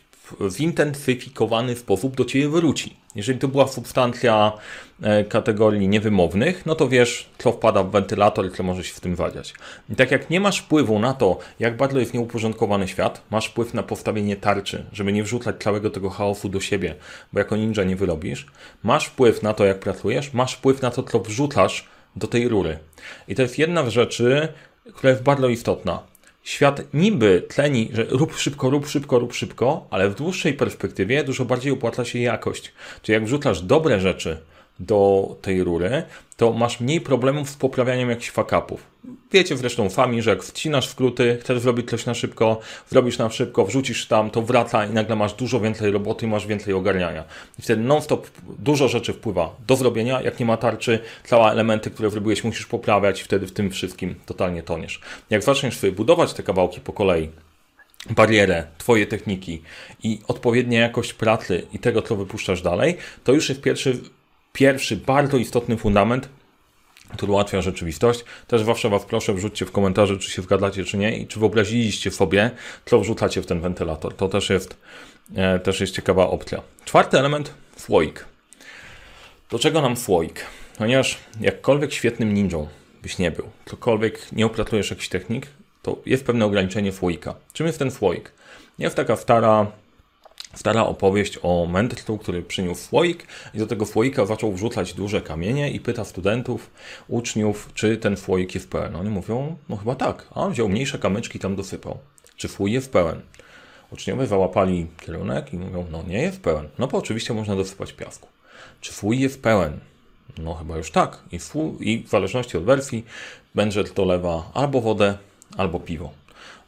zintensyfikowany 0.48 1.76
sposób 1.76 2.16
do 2.16 2.24
Ciebie 2.24 2.48
wróci. 2.48 2.96
Jeżeli 3.14 3.38
to 3.38 3.48
była 3.48 3.68
substancja 3.68 4.52
e, 5.02 5.24
kategorii 5.24 5.88
niewymownych, 5.88 6.66
no 6.66 6.74
to 6.74 6.88
wiesz, 6.88 7.30
co 7.38 7.52
wpada 7.52 7.82
w 7.82 7.90
wentylator 7.90 8.46
i 8.46 8.50
co 8.50 8.62
może 8.62 8.84
się 8.84 8.94
w 8.94 9.00
tym 9.00 9.16
wadziać. 9.16 9.54
I 9.90 9.96
tak 9.96 10.10
jak 10.10 10.30
nie 10.30 10.40
masz 10.40 10.58
wpływu 10.58 10.98
na 10.98 11.14
to, 11.14 11.38
jak 11.58 11.76
bardzo 11.76 11.98
jest 11.98 12.14
nieuporządkowany 12.14 12.88
świat, 12.88 13.22
masz 13.30 13.46
wpływ 13.46 13.74
na 13.74 13.82
postawienie 13.82 14.36
tarczy, 14.36 14.84
żeby 14.92 15.12
nie 15.12 15.22
wrzucać 15.22 15.56
całego 15.58 15.90
tego 15.90 16.10
chaosu 16.10 16.48
do 16.48 16.60
siebie, 16.60 16.94
bo 17.32 17.38
jako 17.38 17.56
ninja 17.56 17.84
nie 17.84 17.96
wyrobisz. 17.96 18.46
Masz 18.82 19.06
wpływ 19.06 19.42
na 19.42 19.54
to, 19.54 19.64
jak 19.64 19.78
pracujesz, 19.78 20.32
masz 20.32 20.54
wpływ 20.54 20.82
na 20.82 20.90
to, 20.90 21.02
co 21.02 21.20
wrzucasz 21.20 21.88
do 22.16 22.26
tej 22.26 22.48
rury. 22.48 22.78
I 23.28 23.34
to 23.34 23.42
jest 23.42 23.58
jedna 23.58 23.84
z 23.84 23.88
rzeczy, 23.88 24.48
która 24.94 25.10
jest 25.10 25.22
bardzo 25.22 25.48
istotna. 25.48 26.02
Świat 26.42 26.82
niby 26.94 27.42
tleni, 27.48 27.90
że 27.92 28.04
rób 28.04 28.36
szybko, 28.36 28.70
rób 28.70 28.86
szybko, 28.86 29.18
rób 29.18 29.34
szybko, 29.34 29.86
ale 29.90 30.10
w 30.10 30.14
dłuższej 30.14 30.54
perspektywie 30.54 31.24
dużo 31.24 31.44
bardziej 31.44 31.72
opłaca 31.72 32.04
się 32.04 32.18
jakość. 32.18 32.72
Czyli 33.02 33.14
jak 33.14 33.24
wrzucasz 33.24 33.62
dobre 33.62 34.00
rzeczy 34.00 34.40
do 34.80 35.36
tej 35.42 35.64
rury, 35.64 36.02
to 36.36 36.52
masz 36.52 36.80
mniej 36.80 37.00
problemów 37.00 37.50
z 37.50 37.56
poprawianiem 37.56 38.10
jakichś 38.10 38.30
fakapów. 38.30 38.86
Wiecie 39.32 39.56
zresztą 39.56 39.90
sami, 39.90 40.22
że 40.22 40.30
jak 40.30 40.42
wcinasz 40.42 40.88
skróty, 40.88 41.38
chcesz 41.40 41.60
zrobić 41.60 41.90
coś 41.90 42.06
na 42.06 42.14
szybko, 42.14 42.60
zrobisz 42.88 43.18
na 43.18 43.30
szybko, 43.30 43.64
wrzucisz 43.64 44.06
tam, 44.06 44.30
to 44.30 44.42
wraca 44.42 44.86
i 44.86 44.90
nagle 44.90 45.16
masz 45.16 45.34
dużo 45.34 45.60
więcej 45.60 45.90
roboty 45.90 46.26
masz 46.26 46.46
więcej 46.46 46.74
ogarniania. 46.74 47.24
I 47.58 47.62
wtedy 47.62 47.82
non-stop 47.82 48.30
dużo 48.58 48.88
rzeczy 48.88 49.12
wpływa 49.12 49.56
do 49.66 49.76
zrobienia, 49.76 50.22
jak 50.22 50.40
nie 50.40 50.46
ma 50.46 50.56
tarczy, 50.56 50.98
całe 51.24 51.50
elementy, 51.50 51.90
które 51.90 52.10
zrobiłeś 52.10 52.44
musisz 52.44 52.66
poprawiać 52.66 53.20
i 53.20 53.24
wtedy 53.24 53.46
w 53.46 53.52
tym 53.52 53.70
wszystkim 53.70 54.14
totalnie 54.26 54.62
toniesz. 54.62 55.00
Jak 55.30 55.42
zaczniesz 55.42 55.76
sobie 55.76 55.92
budować 55.92 56.32
te 56.32 56.42
kawałki 56.42 56.80
po 56.80 56.92
kolei, 56.92 57.30
barierę, 58.10 58.64
Twoje 58.78 59.06
techniki 59.06 59.62
i 60.02 60.18
odpowiednia 60.28 60.80
jakość 60.80 61.14
pracy 61.14 61.66
i 61.72 61.78
tego, 61.78 62.02
co 62.02 62.16
wypuszczasz 62.16 62.62
dalej, 62.62 62.96
to 63.24 63.32
już 63.32 63.48
jest 63.48 63.60
pierwszy 63.60 63.98
pierwszy 64.52 64.96
bardzo 64.96 65.36
istotny 65.36 65.76
fundament, 65.76 66.28
który 67.12 67.32
ułatwia 67.32 67.62
rzeczywistość. 67.62 68.24
Też 68.46 68.62
zawsze 68.62 68.88
Was 68.88 69.04
proszę, 69.04 69.34
wrzućcie 69.34 69.66
w 69.66 69.72
komentarze, 69.72 70.18
czy 70.18 70.30
się 70.30 70.42
zgadzacie, 70.42 70.84
czy 70.84 70.98
nie 70.98 71.18
i 71.18 71.26
czy 71.26 71.40
wyobraziliście 71.40 72.10
sobie, 72.10 72.50
co 72.86 73.00
wrzucacie 73.00 73.42
w 73.42 73.46
ten 73.46 73.60
wentylator. 73.60 74.16
To 74.16 74.28
też 74.28 74.50
jest, 74.50 74.76
e, 75.36 75.58
też 75.58 75.80
jest 75.80 75.94
ciekawa 75.94 76.28
opcja. 76.28 76.62
Czwarty 76.84 77.18
element, 77.18 77.54
słoik. 77.76 78.24
Do 79.50 79.58
czego 79.58 79.82
nam 79.82 79.96
słoik? 79.96 80.46
Ponieważ 80.78 81.18
jakkolwiek 81.40 81.92
świetnym 81.92 82.34
ninją 82.34 82.68
byś 83.02 83.18
nie 83.18 83.30
był, 83.30 83.50
cokolwiek 83.66 84.32
nie 84.32 84.46
opratujesz 84.46 84.90
jakichś 84.90 85.08
technik, 85.08 85.46
to 85.82 85.96
jest 86.06 86.24
pewne 86.24 86.44
ograniczenie 86.44 86.92
słoika. 86.92 87.34
Czym 87.52 87.66
jest 87.66 87.78
ten 87.78 87.90
słoik? 87.90 88.32
Jest 88.78 88.96
taka 88.96 89.16
stara, 89.16 89.66
stara 90.54 90.86
opowieść 90.86 91.38
o 91.42 91.66
mędrcu, 91.66 92.18
który 92.18 92.42
przyniósł 92.42 92.88
słoik 92.88 93.26
i 93.54 93.58
do 93.58 93.66
tego 93.66 93.86
słoika 93.86 94.26
zaczął 94.26 94.52
wrzucać 94.52 94.94
duże 94.94 95.20
kamienie 95.20 95.70
i 95.70 95.80
pyta 95.80 96.04
studentów, 96.04 96.70
uczniów, 97.08 97.70
czy 97.74 97.96
ten 97.96 98.16
słoik 98.16 98.54
jest 98.54 98.70
pełen. 98.70 98.96
Oni 98.96 99.10
mówią, 99.10 99.56
no 99.68 99.76
chyba 99.76 99.94
tak. 99.94 100.26
A 100.30 100.40
on 100.40 100.52
wziął 100.52 100.68
mniejsze 100.68 100.98
kamyczki 100.98 101.38
tam 101.38 101.56
dosypał. 101.56 101.98
Czy 102.36 102.48
słój 102.48 102.72
jest 102.72 102.92
pełen? 102.92 103.20
Uczniowie 103.90 104.26
załapali 104.26 104.86
kierunek 105.06 105.52
i 105.52 105.58
mówią, 105.58 105.86
no 105.90 106.02
nie 106.02 106.22
jest 106.22 106.40
pełen. 106.40 106.68
No 106.78 106.86
bo 106.86 106.98
oczywiście 106.98 107.34
można 107.34 107.56
dosypać 107.56 107.92
piasku. 107.92 108.28
Czy 108.80 108.92
słój 108.92 109.20
jest 109.20 109.42
pełen? 109.42 109.80
No 110.38 110.54
chyba 110.54 110.76
już 110.76 110.90
tak. 110.90 111.18
I, 111.32 111.38
i 111.80 112.04
w 112.04 112.08
zależności 112.08 112.56
od 112.56 112.64
wersji 112.64 113.04
będzie 113.54 113.84
dolewa 113.84 114.50
albo 114.54 114.80
wodę, 114.80 115.18
albo 115.56 115.80
piwo. 115.80 116.10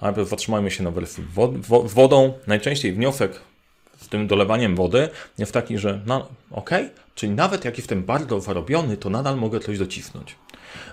Ale 0.01 0.25
zatrzymajmy 0.25 0.71
się 0.71 0.83
na 0.83 0.91
wersji 0.91 1.25
wod 1.35 1.53
wodą. 1.87 2.33
Najczęściej 2.47 2.93
wniosek 2.93 3.41
z 4.03 4.09
tym 4.09 4.27
dolewaniem 4.27 4.77
wody 4.77 5.09
jest 5.39 5.53
taki, 5.53 5.79
że 5.79 6.01
no 6.07 6.29
okay, 6.51 6.91
czyli 7.15 7.33
nawet 7.33 7.65
jak 7.65 7.79
jestem 7.79 8.03
bardzo 8.03 8.41
zarobiony, 8.41 8.97
to 8.97 9.11
nadal 9.11 9.37
mogę 9.37 9.61
coś 9.61 9.79
docisnąć. 9.79 10.37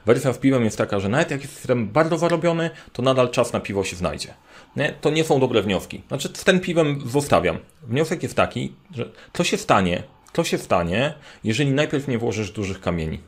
Wersja 0.06 0.34
z 0.34 0.38
piwem 0.38 0.64
jest 0.64 0.78
taka, 0.78 1.00
że 1.00 1.10
nawet 1.10 1.32
jak 1.32 1.42
jestem 1.42 1.88
bardzo 1.88 2.18
zarobiony, 2.18 2.70
to 2.94 3.02
nadal 3.02 3.30
czas 3.30 3.54
na 3.54 3.60
piwo 3.60 3.84
się 3.84 3.96
znajdzie. 3.96 4.34
Nie? 4.76 4.94
To 5.02 5.10
nie 5.10 5.24
są 5.24 5.40
dobre 5.40 5.62
wnioski. 5.62 6.02
Znaczy, 6.08 6.30
z 6.34 6.44
tym 6.44 6.60
piwem 6.60 7.02
zostawiam. 7.06 7.58
Wniosek 7.84 8.24
jest 8.24 8.36
taki, 8.36 8.74
że 8.96 9.10
co 9.34 9.44
się 9.44 9.58
stanie, 9.58 10.04
co 10.34 10.44
się 10.44 10.58
stanie, 10.58 11.14
jeżeli 11.44 11.72
najpierw 11.72 12.08
nie 12.08 12.18
włożysz 12.18 12.52
dużych 12.52 12.82
kamieni. 12.82 13.20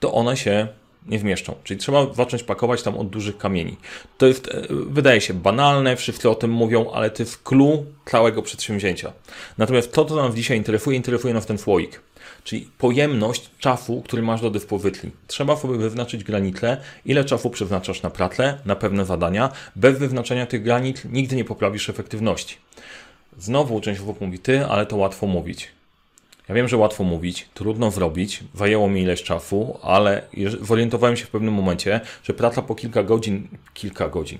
To 0.00 0.12
one 0.12 0.36
się 0.36 0.68
nie 1.06 1.18
zmieszczą. 1.18 1.54
Czyli 1.64 1.80
trzeba 1.80 2.14
zacząć 2.14 2.42
pakować 2.42 2.82
tam 2.82 2.98
od 2.98 3.08
dużych 3.10 3.38
kamieni. 3.38 3.76
To 4.18 4.26
jest, 4.26 4.48
e, 4.48 4.66
wydaje 4.70 5.20
się 5.20 5.34
banalne, 5.34 5.96
wszyscy 5.96 6.30
o 6.30 6.34
tym 6.34 6.50
mówią, 6.50 6.90
ale 6.90 7.10
to 7.10 7.22
jest 7.22 7.42
clue 7.42 7.84
całego 8.06 8.42
przedsięwzięcia. 8.42 9.12
Natomiast 9.58 9.92
to, 9.92 10.04
co 10.04 10.16
nas 10.16 10.34
dzisiaj 10.34 10.56
interesuje, 10.56 10.96
interesuje 10.96 11.34
nas 11.34 11.46
ten 11.46 11.58
słoik. 11.58 12.00
Czyli 12.44 12.70
pojemność 12.78 13.50
czasu, 13.58 14.02
który 14.04 14.22
masz 14.22 14.40
do 14.40 14.50
dyspozycji. 14.50 15.10
Trzeba 15.26 15.56
sobie 15.56 15.78
wyznaczyć 15.78 16.24
granicle, 16.24 16.76
ile 17.04 17.24
czasu 17.24 17.50
przeznaczasz 17.50 18.02
na 18.02 18.10
pracę, 18.10 18.58
na 18.64 18.76
pewne 18.76 19.04
zadania. 19.04 19.52
Bez 19.76 19.98
wyznaczenia 19.98 20.46
tych 20.46 20.62
granic 20.62 21.04
nigdy 21.04 21.36
nie 21.36 21.44
poprawisz 21.44 21.90
efektywności. 21.90 22.56
Znowu 23.38 23.80
część 23.80 24.00
osób 24.00 24.20
mówi 24.20 24.38
ty, 24.38 24.66
ale 24.66 24.86
to 24.86 24.96
łatwo 24.96 25.26
mówić. 25.26 25.77
Ja 26.48 26.54
wiem, 26.54 26.68
że 26.68 26.76
łatwo 26.76 27.04
mówić, 27.04 27.48
trudno 27.54 27.90
zrobić, 27.90 28.44
zajęło 28.54 28.88
mi 28.88 29.02
ileś 29.02 29.22
czasu, 29.22 29.78
ale 29.82 30.22
zorientowałem 30.60 31.16
się 31.16 31.24
w 31.24 31.30
pewnym 31.30 31.54
momencie, 31.54 32.00
że 32.22 32.34
praca 32.34 32.62
po 32.62 32.74
kilka 32.74 33.02
godzin, 33.02 33.48
kilka 33.74 34.08
godzin, 34.08 34.38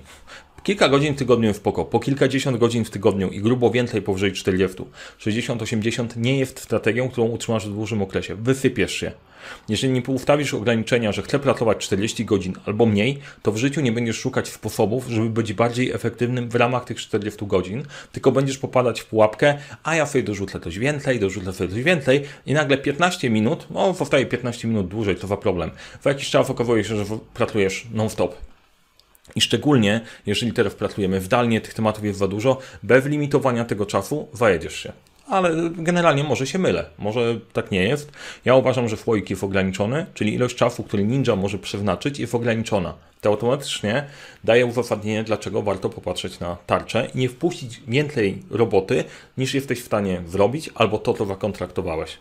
Kilka 0.63 0.89
godzin 0.89 1.13
w 1.13 1.17
tygodniu 1.17 1.47
jest 1.47 1.59
spoko, 1.59 1.85
po 1.85 1.99
kilkadziesiąt 1.99 2.57
godzin 2.57 2.85
w 2.85 2.89
tygodniu 2.89 3.29
i 3.29 3.41
grubo 3.41 3.71
więcej 3.71 4.01
powyżej 4.01 4.33
40, 4.33 4.77
60-80 5.19 6.17
nie 6.17 6.39
jest 6.39 6.59
strategią, 6.59 7.09
którą 7.09 7.27
utrzymasz 7.27 7.67
w 7.67 7.73
dłuższym 7.73 8.01
okresie. 8.01 8.35
Wysypiesz 8.35 8.93
się. 8.93 9.11
Jeżeli 9.69 9.93
nie 9.93 10.03
ustawisz 10.07 10.53
ograniczenia, 10.53 11.11
że 11.11 11.21
chcę 11.21 11.39
pracować 11.39 11.77
40 11.77 12.25
godzin 12.25 12.53
albo 12.65 12.85
mniej, 12.85 13.19
to 13.41 13.51
w 13.51 13.57
życiu 13.57 13.81
nie 13.81 13.91
będziesz 13.91 14.17
szukać 14.17 14.47
sposobów, 14.47 15.07
żeby 15.07 15.29
być 15.29 15.53
bardziej 15.53 15.91
efektywnym 15.91 16.49
w 16.49 16.55
ramach 16.55 16.85
tych 16.85 16.97
40 16.97 17.47
godzin, 17.47 17.83
tylko 18.11 18.31
będziesz 18.31 18.57
popadać 18.57 19.01
w 19.01 19.05
pułapkę, 19.05 19.57
a 19.83 19.95
ja 19.95 20.05
sobie 20.05 20.23
dorzucę 20.23 20.59
coś 20.59 20.79
więcej, 20.79 21.19
dorzucę 21.19 21.53
sobie 21.53 21.69
coś 21.69 21.83
więcej 21.83 22.23
i 22.45 22.53
nagle 22.53 22.77
15 22.77 23.29
minut, 23.29 23.67
no 23.69 23.93
powstaje 23.93 24.25
15 24.25 24.67
minut 24.67 24.87
dłużej, 24.87 25.15
to 25.15 25.27
za 25.27 25.37
problem. 25.37 25.71
W 26.01 26.05
jakiś 26.05 26.29
czas 26.29 26.49
okazuje 26.49 26.83
się, 26.83 27.05
że 27.05 27.05
pracujesz 27.33 27.87
non-stop. 27.93 28.48
I 29.35 29.41
szczególnie, 29.41 30.01
jeżeli 30.25 30.53
teraz 30.53 30.75
pracujemy 30.75 31.21
zdalnie, 31.21 31.61
tych 31.61 31.73
tematów 31.73 32.03
jest 32.03 32.19
za 32.19 32.27
dużo, 32.27 32.57
bez 32.83 33.05
limitowania 33.05 33.65
tego 33.65 33.85
czasu 33.85 34.27
zajedziesz 34.33 34.75
się. 34.75 34.93
Ale 35.27 35.69
generalnie 35.69 36.23
może 36.23 36.47
się 36.47 36.59
mylę, 36.59 36.85
może 36.97 37.39
tak 37.53 37.71
nie 37.71 37.83
jest. 37.83 38.11
Ja 38.45 38.55
uważam, 38.55 38.89
że 38.89 38.97
słoik 38.97 39.29
jest 39.29 39.43
ograniczony, 39.43 40.05
czyli 40.13 40.33
ilość 40.33 40.55
czasu, 40.55 40.83
który 40.83 41.03
ninja 41.03 41.35
może 41.35 41.57
przeznaczyć, 41.59 42.19
jest 42.19 42.35
ograniczona. 42.35 42.93
To 43.21 43.29
automatycznie 43.29 44.07
daje 44.43 44.65
uzasadnienie, 44.65 45.23
dlaczego 45.23 45.61
warto 45.61 45.89
popatrzeć 45.89 46.39
na 46.39 46.57
tarczę 46.67 47.07
i 47.15 47.17
nie 47.17 47.29
wpuścić 47.29 47.81
więcej 47.87 48.43
roboty, 48.49 49.03
niż 49.37 49.53
jesteś 49.53 49.81
w 49.81 49.85
stanie 49.85 50.21
zrobić, 50.27 50.69
albo 50.75 50.97
to, 50.97 51.13
co 51.13 51.25
zakontraktowałeś. 51.25 52.17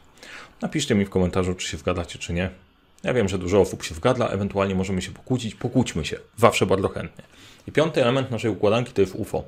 Napiszcie 0.62 0.95
mi 0.95 1.05
w 1.05 1.11
komentarzu, 1.11 1.55
czy 1.55 1.69
się 1.69 1.77
zgadzacie, 1.77 2.19
czy 2.19 2.33
nie. 2.33 2.68
Ja 3.05 3.14
wiem, 3.14 3.28
że 3.28 3.38
dużo 3.38 3.61
osób 3.61 3.83
się 3.83 3.95
wgadla, 3.95 4.28
ewentualnie 4.28 4.75
możemy 4.75 5.02
się 5.02 5.12
pokłócić, 5.12 5.55
pokłóćmy 5.55 6.05
się. 6.05 6.19
Zawsze 6.37 6.67
bardzo 6.67 6.88
chętnie. 6.88 7.25
I 7.67 7.73
piąty 7.73 8.02
element 8.02 8.31
naszej 8.31 8.50
układanki 8.50 8.93
to 8.93 9.00
jest 9.00 9.14
UFO. 9.14 9.45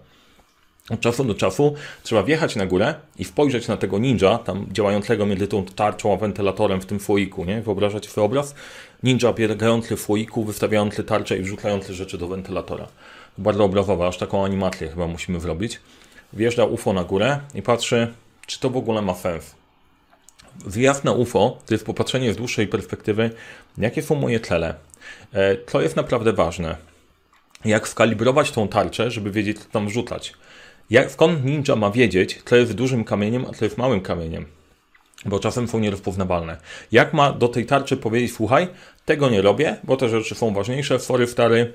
Od 0.90 1.00
czasu 1.00 1.25
do 1.25 1.35
czasu 1.35 1.75
trzeba 2.02 2.23
wjechać 2.23 2.57
na 2.57 2.66
górę 2.66 2.95
i 3.19 3.25
spojrzeć 3.25 3.69
na 3.69 3.76
tego 3.76 3.99
ninja, 3.99 4.38
tam 4.38 4.66
działającego 4.73 5.26
między 5.26 5.49
tą 5.49 5.64
tarczą 5.64 6.14
a 6.14 6.16
wentylatorem 6.16 6.80
w 6.80 6.87
tym 6.87 6.99
foiku, 6.99 7.45
nie? 7.45 7.62
Wyobrażać 7.62 8.09
sobie 8.09 8.25
obraz? 8.25 8.54
Ninja 9.02 9.33
biegający 9.33 9.97
w 9.97 10.00
foiku, 10.00 10.45
wystawiający 10.45 11.04
tarczę 11.04 11.38
i 11.38 11.42
wrzucający 11.42 11.95
rzeczy 11.95 12.19
do 12.19 12.28
wentylatora. 12.28 12.88
Bardzo 13.38 13.64
obrazowe, 13.64 14.07
aż 14.07 14.19
taką 14.19 14.45
animację 14.45 14.88
chyba 14.88 15.07
musimy 15.07 15.40
zrobić. 15.40 15.80
Wjeżdża 16.33 16.64
UFO 16.64 16.92
na 16.92 17.04
górę 17.04 17.40
i 17.54 17.62
patrzy, 17.62 18.14
czy 18.47 18.61
to 18.61 18.71
w 18.71 18.76
ogóle 18.76 19.02
ma 19.02 19.14
sens. 19.14 19.60
Wyjazd 20.64 21.05
na 21.05 21.12
UFO 21.12 21.59
to 21.67 21.75
jest 21.75 21.87
popatrzenie 21.87 22.33
z 22.33 22.37
dłuższej 22.37 22.67
perspektywy, 22.67 23.31
jakie 23.79 24.02
są 24.02 24.14
moje 24.14 24.40
cele. 24.40 24.75
E, 25.33 25.57
to 25.57 25.81
jest 25.81 25.97
naprawdę 25.97 26.33
ważne. 26.33 26.76
Jak 27.64 27.88
skalibrować 27.88 28.50
tą 28.50 28.69
tarczę, 28.69 29.11
żeby 29.11 29.31
wiedzieć, 29.31 29.59
co 29.59 29.64
tam 29.71 29.88
wrzucać. 29.88 30.35
Jak, 30.90 31.11
skąd 31.11 31.45
ninja 31.45 31.76
ma 31.76 31.90
wiedzieć, 31.90 32.43
co 32.45 32.57
jest 32.57 32.73
dużym 32.73 33.05
kamieniem, 33.05 33.47
a 33.50 33.55
co 33.55 33.64
jest 33.64 33.79
małym 33.79 34.00
kamieniem? 34.00 34.47
Bo 35.26 35.38
czasem 35.38 35.69
są 35.69 35.79
nierozpoznawalne. 35.79 36.57
Jak 36.93 37.14
ma 37.14 37.33
do 37.33 37.49
tej 37.49 37.67
tarczy 37.67 37.97
powiedzieć, 37.97 38.33
słuchaj, 38.33 38.69
tego 39.05 39.31
nie 39.31 39.43
robię, 39.43 39.76
bo 39.85 39.97
te 39.97 40.09
rzeczy 40.09 40.35
są 40.35 40.55
ważniejsze, 40.55 41.00
sorry 41.00 41.26
stary, 41.26 41.73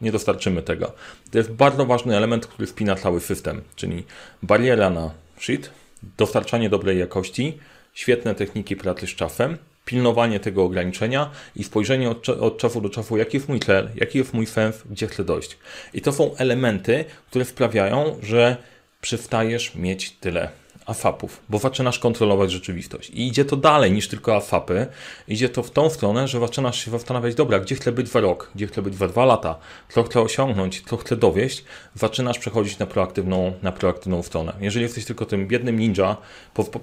nie 0.00 0.12
dostarczymy 0.12 0.62
tego. 0.62 0.92
To 1.30 1.38
jest 1.38 1.52
bardzo 1.52 1.86
ważny 1.86 2.16
element, 2.16 2.46
który 2.46 2.66
wpina 2.66 2.96
cały 2.96 3.20
system, 3.20 3.62
czyli 3.76 4.04
bariera 4.42 4.90
na 4.90 5.10
shit, 5.38 5.70
dostarczanie 6.16 6.70
dobrej 6.70 6.98
jakości, 6.98 7.58
świetne 7.96 8.34
techniki 8.34 8.76
pracy 8.76 9.06
z 9.06 9.10
czasem, 9.10 9.58
pilnowanie 9.84 10.40
tego 10.40 10.64
ograniczenia 10.64 11.30
i 11.56 11.64
spojrzenie 11.64 12.10
od, 12.10 12.28
od, 12.28 12.58
czasu 12.58 12.80
do 12.80 12.88
czasu, 12.88 13.16
jaki 13.16 13.36
jest 13.36 13.48
mój 13.48 13.60
cel, 13.60 13.90
jaki 13.94 14.18
jest 14.18 14.34
mój 14.34 14.46
sens, 14.46 14.82
gdzie 14.90 15.06
chcę 15.06 15.24
dojść. 15.24 15.58
I 15.94 16.00
to 16.00 16.12
są 16.12 16.36
elementy, 16.36 17.04
które 17.30 17.44
sprawiają, 17.44 18.16
że 18.22 18.56
przestajesz 19.00 19.74
mieć 19.74 20.10
tyle 20.10 20.48
AFAP-ów, 20.86 21.42
bo 21.48 21.58
zaczynasz 21.58 21.98
kontrolować 21.98 22.52
rzeczywistość. 22.52 23.10
I 23.10 23.26
idzie 23.26 23.44
to 23.44 23.56
dalej 23.56 23.92
niż 23.92 24.08
tylko 24.08 24.36
AFAPy. 24.36 24.86
Idzie 25.28 25.48
to 25.48 25.62
w 25.62 25.70
tą 25.70 25.90
stronę, 25.90 26.28
że 26.28 26.40
zaczynasz 26.40 26.84
się 26.84 26.90
zastanawiać, 26.90 27.34
dobra, 27.34 27.58
gdzie 27.60 27.74
chcę 27.74 27.92
być 27.92 28.08
za 28.08 28.20
rok, 28.20 28.50
gdzie 28.54 28.66
chcę 28.66 28.82
być 28.82 28.94
za 28.94 29.08
dwa 29.08 29.24
lata, 29.24 29.58
co 29.88 30.02
chcę 30.02 30.20
osiągnąć, 30.20 30.82
co 30.86 30.96
chcę 30.96 31.16
dowieść. 31.16 31.64
Zaczynasz 31.94 32.38
przechodzić 32.38 32.78
na 32.78 32.86
proaktywną, 32.86 33.52
na 33.62 33.72
proaktywną 33.72 34.22
stronę. 34.22 34.52
Jeżeli 34.60 34.82
jesteś 34.82 35.04
tylko 35.04 35.26
tym 35.26 35.48
biednym 35.48 35.78
ninja, 35.78 36.16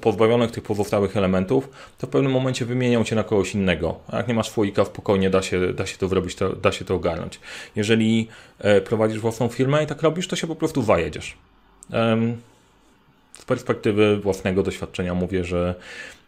pozbawionych 0.01 0.51
tych 0.51 0.63
pozostałych 0.63 1.17
elementów, 1.17 1.69
to 1.97 2.07
w 2.07 2.09
pewnym 2.09 2.31
momencie 2.31 2.65
wymienią 2.65 3.03
cię 3.03 3.15
na 3.15 3.23
kogoś 3.23 3.55
innego. 3.55 3.99
A 4.07 4.17
jak 4.17 4.27
nie 4.27 4.33
masz 4.33 4.49
słoika, 4.49 4.85
spokojnie 4.85 5.29
da 5.29 5.41
się, 5.41 5.73
da 5.73 5.85
się 5.85 5.97
to 5.97 6.07
zrobić, 6.07 6.35
to, 6.35 6.55
da 6.55 6.71
się 6.71 6.85
to 6.85 6.95
ogarnąć. 6.95 7.39
Jeżeli 7.75 8.27
e, 8.59 8.81
prowadzisz 8.81 9.19
własną 9.19 9.47
firmę 9.47 9.83
i 9.83 9.87
tak 9.87 10.01
robisz, 10.01 10.27
to 10.27 10.35
się 10.35 10.47
po 10.47 10.55
prostu 10.55 10.81
wajedziesz. 10.81 11.37
Um, 11.93 12.37
z 13.43 13.45
perspektywy 13.45 14.17
własnego 14.17 14.63
doświadczenia 14.63 15.13
mówię, 15.13 15.43
że 15.43 15.75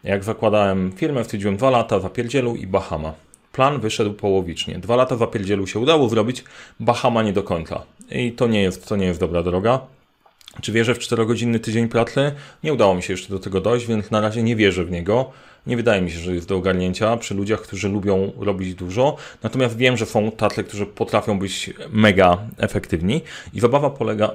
jak 0.04 0.24
zakładałem 0.24 0.92
firmę, 0.92 1.24
wstydziłem 1.24 1.56
dwa 1.56 1.70
lata 1.70 1.98
w 1.98 2.06
Apierdzielu 2.06 2.56
i 2.56 2.66
Bahama. 2.66 3.14
Plan 3.52 3.80
wyszedł 3.80 4.12
połowicznie. 4.12 4.78
Dwa 4.78 4.96
lata 4.96 5.16
w 5.16 5.22
Apierdzielu 5.22 5.66
się 5.66 5.78
udało 5.78 6.08
zrobić, 6.08 6.44
Bahama 6.80 7.22
nie 7.22 7.32
do 7.32 7.42
końca. 7.42 7.82
I 8.10 8.32
to 8.32 8.46
nie 8.46 8.62
jest, 8.62 8.88
to 8.88 8.96
nie 8.96 9.06
jest 9.06 9.20
dobra 9.20 9.42
droga. 9.42 9.80
Czy 10.60 10.72
wierzę 10.72 10.94
w 10.94 10.98
4-godzinny 10.98 11.58
tydzień 11.58 11.88
pracy? 11.88 12.32
Nie 12.64 12.72
udało 12.72 12.94
mi 12.94 13.02
się 13.02 13.12
jeszcze 13.12 13.28
do 13.28 13.38
tego 13.38 13.60
dojść, 13.60 13.86
więc 13.86 14.10
na 14.10 14.20
razie 14.20 14.42
nie 14.42 14.56
wierzę 14.56 14.84
w 14.84 14.90
niego. 14.90 15.32
Nie 15.66 15.76
wydaje 15.76 16.02
mi 16.02 16.10
się, 16.10 16.18
że 16.18 16.34
jest 16.34 16.48
do 16.48 16.56
ogarnięcia 16.56 17.16
przy 17.16 17.34
ludziach, 17.34 17.60
którzy 17.60 17.88
lubią 17.88 18.32
robić 18.38 18.74
dużo. 18.74 19.16
Natomiast 19.42 19.76
wiem, 19.76 19.96
że 19.96 20.06
są 20.06 20.30
tacy, 20.30 20.64
którzy 20.64 20.86
potrafią 20.86 21.38
być 21.38 21.70
mega 21.90 22.38
efektywni. 22.58 23.22
I 23.54 23.60
zabawa 23.60 23.90
polega, 23.90 24.30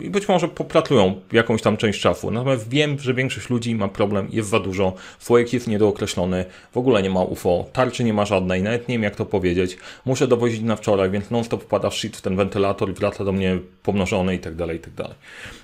i 0.00 0.10
być 0.10 0.28
może 0.28 0.48
popracują 0.48 1.20
jakąś 1.32 1.62
tam 1.62 1.76
część 1.76 2.00
czasu. 2.00 2.30
Natomiast 2.30 2.68
wiem, 2.68 2.98
że 2.98 3.14
większość 3.14 3.50
ludzi 3.50 3.74
ma 3.74 3.88
problem, 3.88 4.28
jest 4.30 4.48
za 4.48 4.60
dużo, 4.60 4.94
Fojek 5.18 5.52
jest 5.52 5.66
niedookreślony, 5.66 6.44
w 6.72 6.76
ogóle 6.76 7.02
nie 7.02 7.10
ma 7.10 7.22
UFO, 7.22 7.66
tarczy 7.72 8.04
nie 8.04 8.14
ma 8.14 8.24
żadnej, 8.24 8.62
nawet 8.62 8.88
nie 8.88 8.94
wiem 8.94 9.02
jak 9.02 9.16
to 9.16 9.26
powiedzieć. 9.26 9.76
Muszę 10.04 10.28
dowozić 10.28 10.60
na 10.60 10.76
wczoraj, 10.76 11.10
więc 11.10 11.30
non-stop 11.30 11.64
wpada 11.64 11.90
shit 11.90 12.16
w 12.16 12.20
ten 12.20 12.36
wentylator 12.36 12.94
wraca 12.94 13.24
do 13.24 13.32
mnie 13.32 13.58
pomnożony 13.82 14.34
i 14.34 14.38
tak 14.38 14.54
dalej, 14.54 14.76
i 14.76 14.80
tak 14.80 14.94
dalej. 14.94 15.14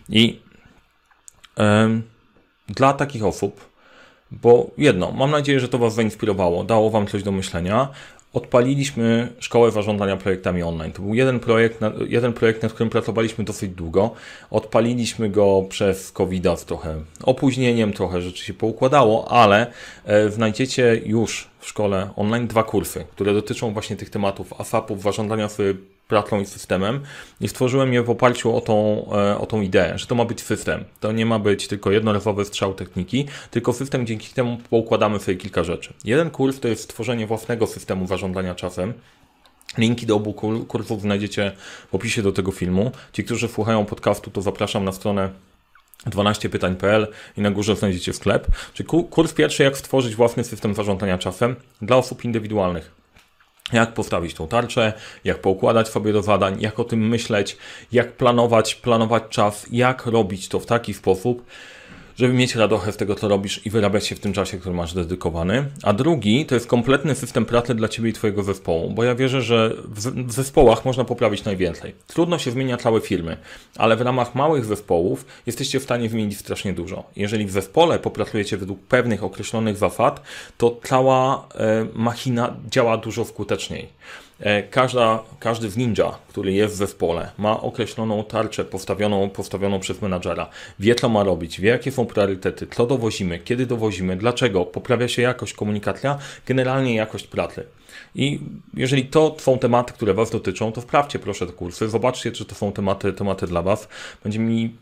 I 0.08 0.40
dla 2.68 2.92
takich 2.92 3.24
osób 3.24 3.68
Bo 4.30 4.70
jedno, 4.78 5.12
mam 5.12 5.30
nadzieję, 5.30 5.60
że 5.60 5.68
to 5.68 5.78
Was 5.78 5.94
zainspirowało, 5.94 6.64
dało 6.64 6.90
Wam 6.90 7.06
coś 7.06 7.22
do 7.22 7.32
myślenia. 7.32 7.88
Odpaliliśmy 8.32 9.32
szkołę 9.38 9.70
zarządzania 9.70 10.16
projektami 10.16 10.62
online. 10.62 10.92
To 10.92 11.02
był 11.02 11.14
jeden 11.14 11.40
projekt, 11.40 11.80
jeden 12.08 12.32
projekt, 12.32 12.62
nad 12.62 12.72
którym 12.72 12.90
pracowaliśmy 12.90 13.44
dosyć 13.44 13.70
długo. 13.70 14.10
Odpaliliśmy 14.50 15.30
go 15.30 15.64
przez 15.68 16.12
covid 16.12 16.44
z 16.56 16.64
trochę 16.64 16.94
opóźnieniem, 17.22 17.92
trochę 17.92 18.22
rzeczy 18.22 18.44
się 18.44 18.54
poukładało, 18.54 19.30
ale 19.30 19.66
e, 20.04 20.30
znajdziecie 20.30 21.00
już 21.06 21.48
w 21.58 21.68
szkole 21.68 22.10
online 22.16 22.46
dwa 22.46 22.62
kursy, 22.62 23.04
które 23.12 23.34
dotyczą 23.34 23.72
właśnie 23.72 23.96
tych 23.96 24.10
tematów 24.10 24.60
ASAP-ów, 24.60 25.02
zarządzania 25.02 25.48
sobie 25.48 25.74
pracą 26.08 26.40
i 26.40 26.46
systemem 26.46 27.00
i 27.40 27.48
stworzyłem 27.48 27.92
je 27.92 28.02
w 28.02 28.10
oparciu 28.10 28.56
o 28.56 28.60
tą, 28.60 29.06
e, 29.12 29.38
o 29.38 29.46
tą 29.46 29.60
ideę, 29.60 29.98
że 29.98 30.06
to 30.06 30.14
ma 30.14 30.24
być 30.24 30.40
system. 30.40 30.84
To 31.00 31.12
nie 31.12 31.26
ma 31.26 31.38
być 31.38 31.68
tylko 31.68 31.90
jednorazowy 31.90 32.44
strzał 32.44 32.74
techniki, 32.74 33.26
tylko 33.50 33.72
system, 33.72 34.06
dzięki 34.06 34.34
temu 34.34 34.58
poukładamy 34.70 35.18
sobie 35.18 35.36
kilka 35.36 35.64
rzeczy. 35.64 35.92
Jeden 36.04 36.30
kurs 36.30 36.60
to 36.60 36.68
jest 36.68 36.82
stworzenie 36.82 37.26
własnego 37.26 37.66
systemu 37.66 38.06
zarządzania 38.06 38.54
czasem, 38.54 38.94
Linki 39.78 40.06
do 40.06 40.16
obu 40.16 40.32
kursów 40.68 41.00
znajdziecie 41.00 41.52
w 41.90 41.94
opisie 41.94 42.22
do 42.22 42.32
tego 42.32 42.52
filmu. 42.52 42.92
Ci, 43.12 43.24
którzy 43.24 43.48
słuchają 43.48 43.84
podcastu, 43.84 44.30
to 44.30 44.42
zapraszam 44.42 44.84
na 44.84 44.92
stronę 44.92 45.30
12pytań.pl 46.06 47.06
i 47.36 47.40
na 47.40 47.50
górze 47.50 47.76
znajdziecie 47.76 48.12
sklep. 48.12 48.46
Czyli 48.74 48.88
kurs 49.10 49.32
pierwszy, 49.32 49.62
jak 49.62 49.78
stworzyć 49.78 50.16
własny 50.16 50.44
system 50.44 50.74
zarządzania 50.74 51.18
czasem 51.18 51.56
dla 51.82 51.96
osób 51.96 52.24
indywidualnych 52.24 52.97
jak 53.72 53.94
postawić 53.94 54.34
tą 54.34 54.48
tarczę, 54.48 54.92
jak 55.24 55.40
poukładać 55.40 55.88
sobie 55.88 56.12
do 56.12 56.22
zadań, 56.22 56.56
jak 56.60 56.80
o 56.80 56.84
tym 56.84 57.08
myśleć, 57.08 57.56
jak 57.92 58.12
planować, 58.12 58.74
planować 58.74 59.22
czas, 59.28 59.66
jak 59.70 60.06
robić 60.06 60.48
to 60.48 60.60
w 60.60 60.66
taki 60.66 60.94
sposób, 60.94 61.44
żeby 62.18 62.34
mieć 62.34 62.54
radochę 62.54 62.92
z 62.92 62.96
tego, 62.96 63.14
co 63.14 63.28
robisz 63.28 63.66
i 63.66 63.70
wyrabiać 63.70 64.06
się 64.06 64.14
w 64.14 64.20
tym 64.20 64.32
czasie, 64.32 64.58
który 64.58 64.74
masz 64.74 64.94
dedykowany. 64.94 65.64
A 65.82 65.92
drugi 65.92 66.46
to 66.46 66.54
jest 66.54 66.66
kompletny 66.66 67.14
system 67.14 67.44
pracy 67.44 67.74
dla 67.74 67.88
Ciebie 67.88 68.10
i 68.10 68.12
Twojego 68.12 68.42
zespołu, 68.42 68.90
bo 68.90 69.04
ja 69.04 69.14
wierzę, 69.14 69.42
że 69.42 69.74
w 70.26 70.32
zespołach 70.32 70.84
można 70.84 71.04
poprawić 71.04 71.44
najwięcej. 71.44 71.94
Trudno 72.06 72.38
się 72.38 72.50
zmienia 72.50 72.76
całe 72.76 73.00
firmy, 73.00 73.36
ale 73.76 73.96
w 73.96 74.00
ramach 74.00 74.34
małych 74.34 74.64
zespołów 74.64 75.24
jesteście 75.46 75.80
w 75.80 75.82
stanie 75.82 76.08
zmienić 76.08 76.38
strasznie 76.38 76.72
dużo. 76.72 77.04
Jeżeli 77.16 77.46
w 77.46 77.50
zespole 77.50 77.98
popracujecie 77.98 78.56
według 78.56 78.80
pewnych 78.80 79.24
określonych 79.24 79.76
zasad, 79.76 80.22
to 80.58 80.80
cała 80.84 81.48
e, 81.54 81.86
machina 81.94 82.56
działa 82.70 82.96
dużo 82.96 83.24
skuteczniej. 83.24 83.88
E, 84.40 84.62
każda, 84.62 85.22
każdy 85.40 85.70
z 85.70 85.76
ninja, 85.76 86.18
który 86.28 86.52
jest 86.52 86.74
w 86.74 86.76
zespole, 86.76 87.30
ma 87.38 87.60
określoną 87.60 88.24
tarczę 88.24 88.64
postawioną, 88.64 89.30
postawioną 89.30 89.80
przez 89.80 90.02
menadżera. 90.02 90.50
Wie, 90.78 90.94
co 90.94 91.08
ma 91.08 91.24
robić, 91.24 91.60
wie, 91.60 91.68
jakie 91.68 91.92
są 91.92 92.06
priorytety, 92.06 92.66
co 92.66 92.86
dowozimy, 92.86 93.38
kiedy 93.38 93.66
dowozimy, 93.66 94.16
dlaczego, 94.16 94.64
poprawia 94.64 95.08
się 95.08 95.22
jakość 95.22 95.52
komunikacja, 95.52 96.18
generalnie 96.46 96.94
jakość 96.94 97.26
pracy. 97.26 97.64
I 98.14 98.40
jeżeli 98.74 99.04
to 99.04 99.36
są 99.38 99.58
tematy, 99.58 99.92
które 99.92 100.14
Was 100.14 100.30
dotyczą, 100.30 100.72
to 100.72 100.80
wprawcie 100.80 101.18
proszę 101.18 101.46
te 101.46 101.52
kursy, 101.52 101.88
zobaczcie, 101.88 102.32
czy 102.32 102.44
to 102.44 102.54
są 102.54 102.72
tematy, 102.72 103.12
tematy 103.12 103.46
dla 103.46 103.62
Was. 103.62 103.88
Będzie 104.24 104.38
mi 104.38 104.74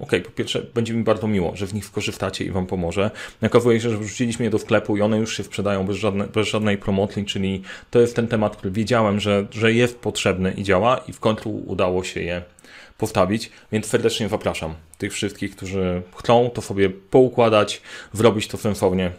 ok, 0.00 0.10
po 0.24 0.30
pierwsze, 0.30 0.62
będzie 0.74 0.94
mi 0.94 1.04
bardzo 1.04 1.26
miło, 1.26 1.56
że 1.56 1.66
w 1.66 1.74
nich 1.74 1.84
skorzystacie 1.84 2.44
i 2.44 2.50
Wam 2.50 2.66
pomoże. 2.66 3.10
Okazuje 3.42 3.80
się, 3.80 3.90
że 3.90 3.98
wrzuciliśmy 3.98 4.44
je 4.44 4.50
do 4.50 4.58
sklepu 4.58 4.96
i 4.96 5.02
one 5.02 5.18
już 5.18 5.36
się 5.36 5.42
sprzedają 5.42 5.86
bez, 5.86 5.96
bez 6.34 6.48
żadnej 6.48 6.78
promocji, 6.78 7.24
czyli 7.24 7.62
to 7.90 8.00
jest 8.00 8.16
ten 8.16 8.28
temat, 8.28 8.56
który 8.56 8.70
wiedziałem, 8.70 9.20
że, 9.20 9.46
że 9.50 9.72
jest 9.72 9.98
potrzebny 9.98 10.52
i 10.52 10.62
działa 10.62 10.98
i 11.08 11.12
w 11.12 11.20
końcu 11.20 11.50
udało 11.66 12.04
się 12.04 12.20
je 12.20 12.42
postawić, 12.98 13.50
więc 13.72 13.86
serdecznie 13.86 14.28
zapraszam 14.28 14.74
tych 14.98 15.12
wszystkich, 15.12 15.56
którzy 15.56 16.02
chcą 16.16 16.50
to 16.54 16.62
sobie 16.62 16.90
poukładać, 16.90 17.82
zrobić 18.12 18.48
to 18.48 18.56
sensownie. 18.56 19.10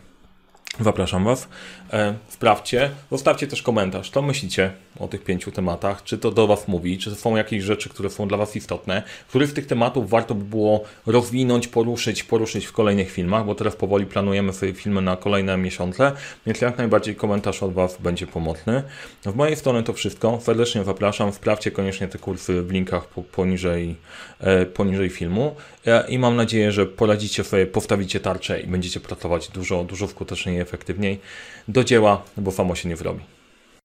Zapraszam 0.80 1.24
Was. 1.24 1.48
E, 1.94 2.14
sprawdźcie, 2.28 2.90
zostawcie 3.12 3.48
też 3.48 3.62
komentarz, 3.62 4.10
co 4.10 4.22
myślicie 4.22 4.72
o 5.00 5.08
tych 5.08 5.24
pięciu 5.24 5.52
tematach, 5.52 6.04
czy 6.04 6.18
to 6.18 6.32
do 6.32 6.48
Was 6.48 6.68
mówi, 6.68 6.98
czy 6.98 7.16
są 7.16 7.36
jakieś 7.36 7.64
rzeczy, 7.64 7.90
które 7.90 8.10
są 8.10 8.28
dla 8.28 8.38
Was 8.38 8.56
istotne, 8.56 9.04
których 9.28 9.50
z 9.50 9.54
tych 9.54 9.68
tematów 9.68 10.10
warto 10.10 10.36
by 10.36 10.46
było 10.46 10.84
rozwinąć, 11.06 11.68
poruszyć, 11.68 12.24
poruszyć 12.24 12.66
w 12.66 12.72
kolejnych 12.72 13.12
filmach, 13.12 13.46
bo 13.46 13.56
teraz 13.56 13.76
powoli 13.76 14.06
planujemy 14.06 14.54
sobie 14.54 14.74
filmy 14.74 15.02
na 15.02 15.18
kolejne 15.18 15.58
miesiące, 15.58 16.12
więc 16.46 16.62
jak 16.62 16.78
najbardziej 16.78 17.16
komentarz 17.16 17.64
od 17.64 17.74
Was 17.74 17.98
będzie 18.02 18.28
pomocny. 18.28 18.84
W 19.26 19.36
mojej 19.36 19.56
strony 19.56 19.84
to 19.84 19.94
wszystko, 19.94 20.40
serdecznie 20.42 20.84
zapraszam, 20.84 21.34
sprawdźcie 21.34 21.72
koniecznie 21.72 22.08
te 22.08 22.20
kursy 22.20 22.62
w 22.62 22.72
linkach 22.72 23.08
poniżej, 23.32 23.96
e, 24.40 24.66
poniżej 24.66 25.10
filmu. 25.10 25.56
E, 25.86 26.10
i 26.10 26.20
mam 26.20 26.36
nadzieję, 26.36 26.72
że 26.72 26.86
poradzicie 26.86 27.44
sobie, 27.44 27.66
postawicie 27.66 28.20
tarczę 28.20 28.62
i 28.62 28.68
będziecie 28.68 29.00
pracować 29.00 29.48
dużo, 29.48 29.84
dużo 29.84 30.08
skuteczniej 30.08 30.56
i 30.58 30.60
efektywniej. 30.60 31.20
Do 31.68 31.84
dzieła, 31.84 32.24
bo 32.38 32.52
samo 32.52 32.76
się 32.76 32.90
nie 32.90 32.96
wyrobi. 32.96 33.39